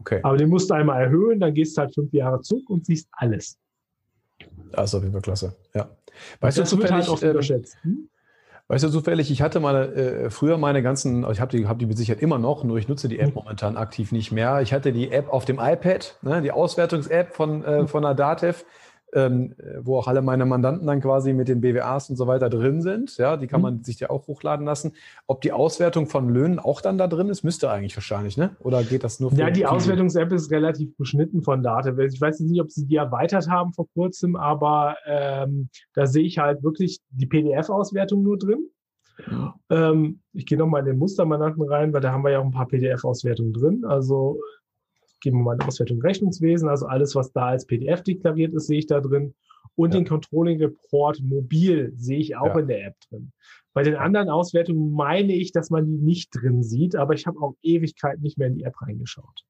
Okay. 0.00 0.20
Aber 0.22 0.36
den 0.36 0.48
musst 0.48 0.70
du 0.70 0.74
einmal 0.74 1.02
erhöhen, 1.02 1.40
dann 1.40 1.54
gehst 1.54 1.76
du 1.76 1.82
halt 1.82 1.94
fünf 1.94 2.12
Jahre 2.12 2.40
zurück 2.40 2.68
und 2.68 2.84
siehst 2.84 3.08
alles. 3.12 3.58
Das 4.72 4.90
ist 4.90 4.94
auf 4.94 5.02
jeden 5.02 5.12
Fall 5.12 5.22
klasse. 5.22 5.54
Ja. 5.74 5.88
Weißt 6.40 6.58
du 6.58 6.64
zufällig, 6.64 6.92
halt 6.92 7.08
oft 7.08 7.22
ähm, 7.22 7.30
unterschätzt. 7.30 7.76
Hm? 7.82 8.08
Weißt 8.68 8.82
du 8.82 8.88
zufällig, 8.88 9.30
ich 9.30 9.42
hatte 9.42 9.60
mal 9.60 9.92
äh, 9.92 10.30
früher 10.30 10.56
meine 10.56 10.82
ganzen, 10.82 11.24
also 11.24 11.34
ich 11.34 11.40
habe 11.40 11.54
die, 11.54 11.66
hab 11.66 11.78
die 11.78 11.84
mit 11.84 11.98
Sicherheit 11.98 12.22
immer 12.22 12.38
noch, 12.38 12.64
nur 12.64 12.78
ich 12.78 12.88
nutze 12.88 13.08
die 13.08 13.18
App 13.18 13.28
mhm. 13.28 13.34
momentan 13.34 13.76
aktiv 13.76 14.10
nicht 14.10 14.32
mehr. 14.32 14.62
Ich 14.62 14.72
hatte 14.72 14.90
die 14.90 15.12
App 15.12 15.30
auf 15.30 15.44
dem 15.44 15.58
iPad, 15.60 16.16
ne, 16.22 16.40
die 16.40 16.50
Auswertungs-App 16.50 17.34
von, 17.34 17.62
äh, 17.62 17.82
mhm. 17.82 17.88
von 17.88 18.02
der 18.02 18.14
Datev 18.14 18.64
ähm, 19.14 19.54
wo 19.80 19.96
auch 19.96 20.08
alle 20.08 20.22
meine 20.22 20.44
Mandanten 20.44 20.86
dann 20.86 21.00
quasi 21.00 21.32
mit 21.32 21.48
den 21.48 21.60
BWAs 21.60 22.10
und 22.10 22.16
so 22.16 22.26
weiter 22.26 22.50
drin 22.50 22.82
sind. 22.82 23.16
Ja, 23.16 23.36
die 23.36 23.46
kann 23.46 23.60
mhm. 23.60 23.62
man 23.62 23.84
sich 23.84 24.00
ja 24.00 24.10
auch 24.10 24.26
hochladen 24.26 24.66
lassen. 24.66 24.92
Ob 25.26 25.40
die 25.40 25.52
Auswertung 25.52 26.06
von 26.06 26.28
Löhnen 26.28 26.58
auch 26.58 26.80
dann 26.80 26.98
da 26.98 27.06
drin 27.06 27.28
ist, 27.28 27.44
müsste 27.44 27.70
eigentlich 27.70 27.96
wahrscheinlich, 27.96 28.36
ne? 28.36 28.56
Oder 28.60 28.82
geht 28.82 29.04
das 29.04 29.20
nur 29.20 29.30
für 29.30 29.36
Ja, 29.36 29.50
die 29.50 29.66
Auswertungs-App 29.66 30.32
ist 30.32 30.50
relativ 30.50 30.96
beschnitten 30.96 31.42
von 31.42 31.62
Data. 31.62 31.96
Ich 31.98 32.20
weiß 32.20 32.40
nicht, 32.40 32.60
ob 32.60 32.70
sie 32.70 32.86
die 32.86 32.96
erweitert 32.96 33.48
haben 33.48 33.72
vor 33.72 33.86
kurzem, 33.94 34.36
aber 34.36 34.96
ähm, 35.06 35.68
da 35.94 36.06
sehe 36.06 36.24
ich 36.24 36.38
halt 36.38 36.62
wirklich 36.62 37.00
die 37.10 37.26
PDF-Auswertung 37.26 38.22
nur 38.22 38.36
drin. 38.36 38.68
Mhm. 39.26 39.52
Ähm, 39.70 40.20
ich 40.32 40.46
gehe 40.46 40.58
nochmal 40.58 40.80
in 40.80 40.86
den 40.86 40.98
Mustermandanten 40.98 41.62
rein, 41.62 41.92
weil 41.92 42.00
da 42.00 42.10
haben 42.10 42.24
wir 42.24 42.32
ja 42.32 42.40
auch 42.40 42.44
ein 42.44 42.50
paar 42.50 42.66
PDF-Auswertungen 42.66 43.52
drin. 43.52 43.84
Also 43.84 44.40
geben 45.24 45.38
wir 45.38 45.44
mal 45.44 45.52
eine 45.58 45.66
Auswertung 45.66 46.00
Rechnungswesen, 46.00 46.68
also 46.68 46.86
alles, 46.86 47.14
was 47.16 47.32
da 47.32 47.46
als 47.46 47.66
PDF 47.66 48.02
deklariert 48.02 48.54
ist, 48.54 48.68
sehe 48.68 48.78
ich 48.78 48.86
da 48.86 49.00
drin. 49.00 49.34
Und 49.74 49.92
ja. 49.92 50.00
den 50.00 50.06
Controlling 50.06 50.60
Report 50.60 51.20
mobil 51.22 51.92
sehe 51.96 52.18
ich 52.18 52.36
auch 52.36 52.54
ja. 52.54 52.60
in 52.60 52.68
der 52.68 52.86
App 52.86 52.94
drin. 53.08 53.32
Bei 53.72 53.82
den 53.82 53.96
anderen 53.96 54.28
Auswertungen 54.28 54.92
meine 54.92 55.32
ich, 55.32 55.50
dass 55.50 55.70
man 55.70 55.86
die 55.86 55.96
nicht 55.96 56.30
drin 56.30 56.62
sieht, 56.62 56.94
aber 56.94 57.14
ich 57.14 57.26
habe 57.26 57.40
auch 57.40 57.54
Ewigkeit 57.62 58.20
nicht 58.20 58.38
mehr 58.38 58.48
in 58.48 58.54
die 58.54 58.62
App 58.62 58.80
reingeschaut. 58.80 59.44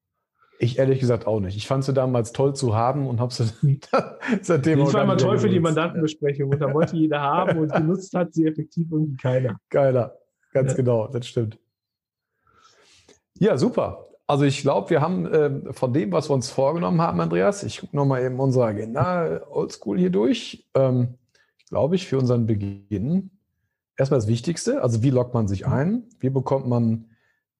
Ich 0.57 0.79
ehrlich 0.79 1.01
gesagt 1.01 1.27
auch 1.27 1.41
nicht. 1.41 1.57
Ich 1.57 1.67
fand 1.67 1.83
sie 1.83 1.93
damals 1.93 2.31
toll 2.31 2.55
zu 2.55 2.73
haben 2.73 3.07
und 3.07 3.19
habe 3.19 3.33
sie 3.33 3.43
seitdem 4.41 4.81
auch. 4.81 4.87
Ich 4.87 4.93
war 4.93 5.03
immer 5.03 5.17
toll 5.17 5.37
für 5.37 5.49
die 5.49 5.59
Mandantenbesprechung 5.59 6.49
und 6.49 6.59
da 6.59 6.73
wollte 6.73 6.95
jeder 6.95 7.21
haben 7.21 7.59
und 7.59 7.71
genutzt 7.75 8.13
hat 8.15 8.33
sie 8.33 8.45
effektiv 8.45 8.87
irgendwie 8.89 9.17
keiner. 9.17 9.59
Geiler, 9.69 10.17
ganz 10.53 10.71
ja. 10.71 10.77
genau, 10.77 11.07
das 11.09 11.27
stimmt. 11.27 11.59
Ja, 13.37 13.57
super. 13.57 14.07
Also 14.27 14.43
ich 14.43 14.61
glaube, 14.61 14.89
wir 14.89 15.01
haben 15.01 15.25
äh, 15.25 15.73
von 15.73 15.93
dem, 15.93 16.11
was 16.11 16.29
wir 16.29 16.33
uns 16.33 16.49
vorgenommen 16.49 17.01
haben, 17.01 17.19
Andreas, 17.21 17.63
ich 17.63 17.79
gucke 17.79 17.95
nochmal 17.95 18.23
eben 18.23 18.39
unsere 18.39 18.65
Agenda 18.65 19.41
oldschool 19.49 19.99
hier 19.99 20.09
durch. 20.09 20.67
Ähm, 20.73 21.15
glaube, 21.69 21.95
ich 21.95 22.07
für 22.07 22.17
unseren 22.17 22.45
Beginn 22.45 23.31
erstmal 23.97 24.19
das 24.19 24.27
Wichtigste, 24.27 24.81
also 24.81 25.03
wie 25.03 25.09
loggt 25.09 25.33
man 25.33 25.47
sich 25.47 25.67
ein, 25.67 26.03
wie 26.19 26.29
bekommt 26.29 26.67
man 26.67 27.09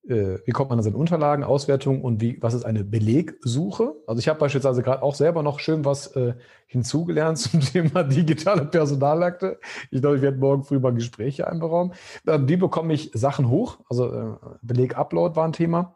äh, 0.07 0.37
wie 0.45 0.51
kommt 0.51 0.69
man 0.69 0.79
an 0.79 0.83
seine 0.83 0.97
Unterlagen, 0.97 1.43
Auswertungen 1.43 2.01
und 2.01 2.21
wie, 2.21 2.37
was 2.41 2.53
ist 2.53 2.63
eine 2.63 2.83
Belegsuche? 2.83 3.95
Also 4.05 4.19
ich 4.19 4.27
habe 4.27 4.39
beispielsweise 4.39 4.83
gerade 4.83 5.01
auch 5.01 5.15
selber 5.15 5.41
noch 5.41 5.59
schön 5.59 5.83
was 5.83 6.15
äh, 6.15 6.35
hinzugelernt 6.67 7.37
zum 7.39 7.59
Thema 7.61 8.03
digitale 8.03 8.65
Personalakte. 8.65 9.59
Ich 9.91 10.01
glaube, 10.01 10.17
ich 10.17 10.21
werde 10.21 10.37
morgen 10.37 10.63
früh 10.63 10.79
mal 10.79 10.93
Gespräche 10.93 11.47
einberaumen. 11.47 11.93
Wie 12.23 12.57
bekomme 12.57 12.93
ich 12.93 13.11
Sachen 13.13 13.49
hoch? 13.49 13.79
Also 13.89 14.13
äh, 14.13 14.35
Beleg-Upload 14.61 15.35
war 15.35 15.45
ein 15.45 15.53
Thema. 15.53 15.95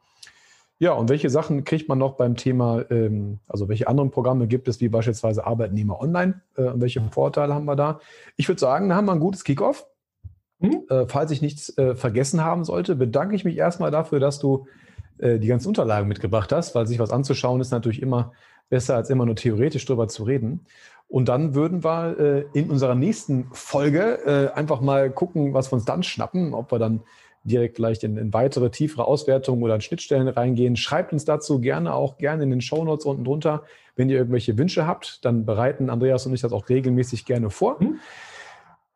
Ja, 0.82 0.94
und 0.94 1.10
welche 1.10 1.30
Sachen 1.30 1.66
kriegt 1.66 1.90
man 1.90 1.98
noch 1.98 2.16
beim 2.16 2.38
Thema, 2.38 2.86
ähm, 2.90 3.40
also 3.48 3.68
welche 3.68 3.90
anderen 3.90 4.12
Programme 4.12 4.48
gibt 4.48 4.70
es, 4.70 4.80
wie 4.80 4.88
beispielsweise 4.88 5.46
Arbeitnehmer 5.46 6.00
online? 6.02 6.42
Äh, 6.56 6.64
und 6.64 6.82
welche 6.82 7.02
Vorteile 7.12 7.54
haben 7.54 7.66
wir 7.66 7.76
da? 7.76 8.00
Ich 8.38 8.48
würde 8.48 8.62
sagen, 8.62 8.88
da 8.88 8.96
haben 8.96 9.06
wir 9.06 9.12
ein 9.12 9.20
gutes 9.20 9.44
Kickoff. 9.44 9.86
Mhm. 10.60 10.84
Äh, 10.90 11.06
falls 11.08 11.32
ich 11.32 11.42
nichts 11.42 11.78
äh, 11.78 11.96
vergessen 11.96 12.44
haben 12.46 12.64
sollte, 12.64 12.96
bedanke 12.96 13.36
ich 13.36 13.44
mich 13.44 13.58
erstmal 13.58 13.92
dafür, 13.92 14.22
dass 14.22 14.40
du 14.40 14.68
äh, 15.18 15.38
die 15.38 15.48
ganzen 15.48 15.68
Unterlagen 15.68 16.08
mitgebracht 16.08 16.54
hast, 16.54 16.76
weil 16.76 16.88
sich 16.88 17.00
was 17.00 17.12
anzuschauen 17.12 17.60
ist 17.60 17.72
natürlich 17.72 18.02
immer 18.02 18.32
besser, 18.70 18.96
als 18.96 19.10
immer 19.10 19.26
nur 19.26 19.36
theoretisch 19.36 19.86
darüber 19.86 20.08
zu 20.08 20.24
reden. 20.24 20.66
Und 21.10 21.28
dann 21.28 21.56
würden 21.56 21.84
wir 21.84 22.20
äh, 22.20 22.46
in 22.54 22.70
unserer 22.70 22.96
nächsten 22.96 23.48
Folge 23.52 24.20
äh, 24.26 24.54
einfach 24.58 24.80
mal 24.80 25.10
gucken, 25.10 25.54
was 25.54 25.72
wir 25.72 25.74
uns 25.74 25.86
dann 25.86 26.04
schnappen, 26.04 26.54
ob 26.54 26.72
wir 26.72 26.80
dann 26.80 27.02
direkt 27.44 27.76
vielleicht 27.78 28.04
in, 28.04 28.18
in, 28.18 28.34
weitere, 28.34 28.70
tiefere 28.70 29.06
Auswertungen 29.06 29.64
oder 29.64 29.76
in 29.76 29.82
Schnittstellen 29.82 30.28
reingehen. 30.28 30.76
Schreibt 30.76 31.14
uns 31.14 31.26
dazu 31.26 31.60
gerne 31.60 31.94
auch 31.94 32.18
gerne 32.18 32.44
in 32.44 32.50
den 32.50 32.62
Shownotes 32.62 33.06
unten 33.06 33.24
drunter. 33.24 33.64
Wenn 33.96 34.10
ihr 34.10 34.18
irgendwelche 34.18 34.58
Wünsche 34.58 34.86
habt, 34.86 35.24
dann 35.26 35.46
bereiten 35.46 35.90
Andreas 35.90 36.26
und 36.26 36.34
ich 36.34 36.42
das 36.42 36.54
auch 36.54 36.70
regelmäßig 36.70 37.26
gerne 37.26 37.50
vor. 37.50 37.78
Mhm. 37.80 38.00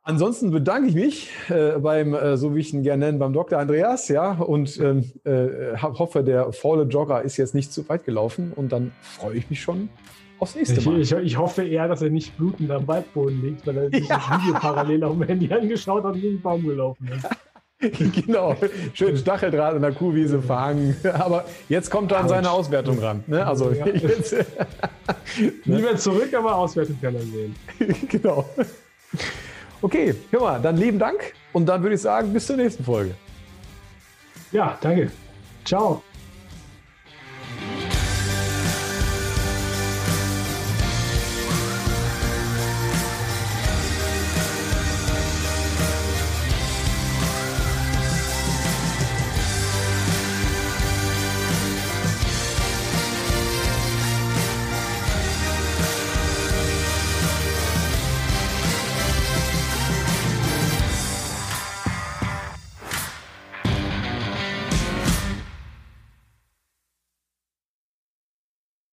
Ansonsten 0.05 0.51
bedanke 0.51 0.89
ich 0.89 0.95
mich 0.95 1.29
äh, 1.49 1.79
beim, 1.79 2.13
äh, 2.13 2.35
so 2.35 2.53
wie 2.53 2.59
ich 2.59 2.73
ihn 2.73 2.83
gerne 2.83 3.05
nenne, 3.05 3.19
beim 3.19 3.31
Dr. 3.31 3.57
Andreas, 3.57 4.09
ja, 4.09 4.33
und 4.33 4.77
ähm, 4.81 5.09
äh, 5.23 5.77
hoffe, 5.81 6.25
der 6.25 6.51
faule 6.51 6.83
Jogger 6.83 7.21
ist 7.21 7.37
jetzt 7.37 7.55
nicht 7.55 7.71
zu 7.71 7.87
weit 7.87 8.03
gelaufen 8.03 8.51
und 8.53 8.73
dann 8.73 8.91
freue 9.01 9.37
ich 9.37 9.49
mich 9.49 9.61
schon 9.61 9.87
aufs 10.39 10.55
nächste 10.55 10.81
Mal. 10.81 10.99
Ich, 10.99 11.13
ich, 11.13 11.17
ich, 11.19 11.37
hoffe 11.37 11.63
eher, 11.63 11.87
dass 11.87 12.01
er 12.01 12.09
nicht 12.09 12.35
blutend 12.35 12.69
am 12.71 12.85
Waldboden 12.85 13.41
liegt, 13.41 13.65
weil 13.65 13.77
er 13.77 13.89
sich 13.89 14.05
ja. 14.09 14.17
das 14.17 14.41
Video 14.41 14.59
parallel 14.59 15.03
auf 15.05 15.13
dem 15.13 15.23
Handy 15.23 15.53
angeschaut 15.53 16.03
hat 16.03 16.15
und 16.15 16.21
gegen 16.21 16.35
den 16.35 16.41
Baum 16.41 16.63
gelaufen 16.63 17.07
ist. 17.07 17.25
genau, 18.25 18.55
schön 18.93 19.17
Stacheldraht 19.17 19.75
in 19.75 19.81
der 19.81 19.91
Kuhwiese 19.91 20.41
verhangen. 20.41 20.95
Aber 21.13 21.45
jetzt 21.69 21.89
kommt 21.89 22.11
er 22.11 22.19
an 22.19 22.29
seine 22.29 22.51
Auswertung 22.51 22.99
ran. 22.99 23.23
Ne? 23.27 23.45
Also 23.45 23.71
ja. 23.71 23.85
jetzt, 23.87 24.35
Nie 25.65 25.81
mehr 25.81 25.97
zurück, 25.97 26.33
aber 26.33 26.55
Auswertung 26.55 26.97
kann 27.01 27.15
er 27.15 27.21
sehen. 27.21 27.55
genau. 28.09 28.47
Okay, 29.81 30.15
hör 30.31 30.39
mal, 30.39 30.59
dann 30.61 30.77
lieben 30.77 30.99
Dank 30.99 31.33
und 31.51 31.65
dann 31.65 31.81
würde 31.81 31.95
ich 31.95 32.01
sagen, 32.01 32.31
bis 32.31 32.45
zur 32.47 32.57
nächsten 32.57 32.83
Folge. 32.83 33.15
Ja, 34.51 34.77
danke. 34.81 35.11
Ciao. 35.65 36.03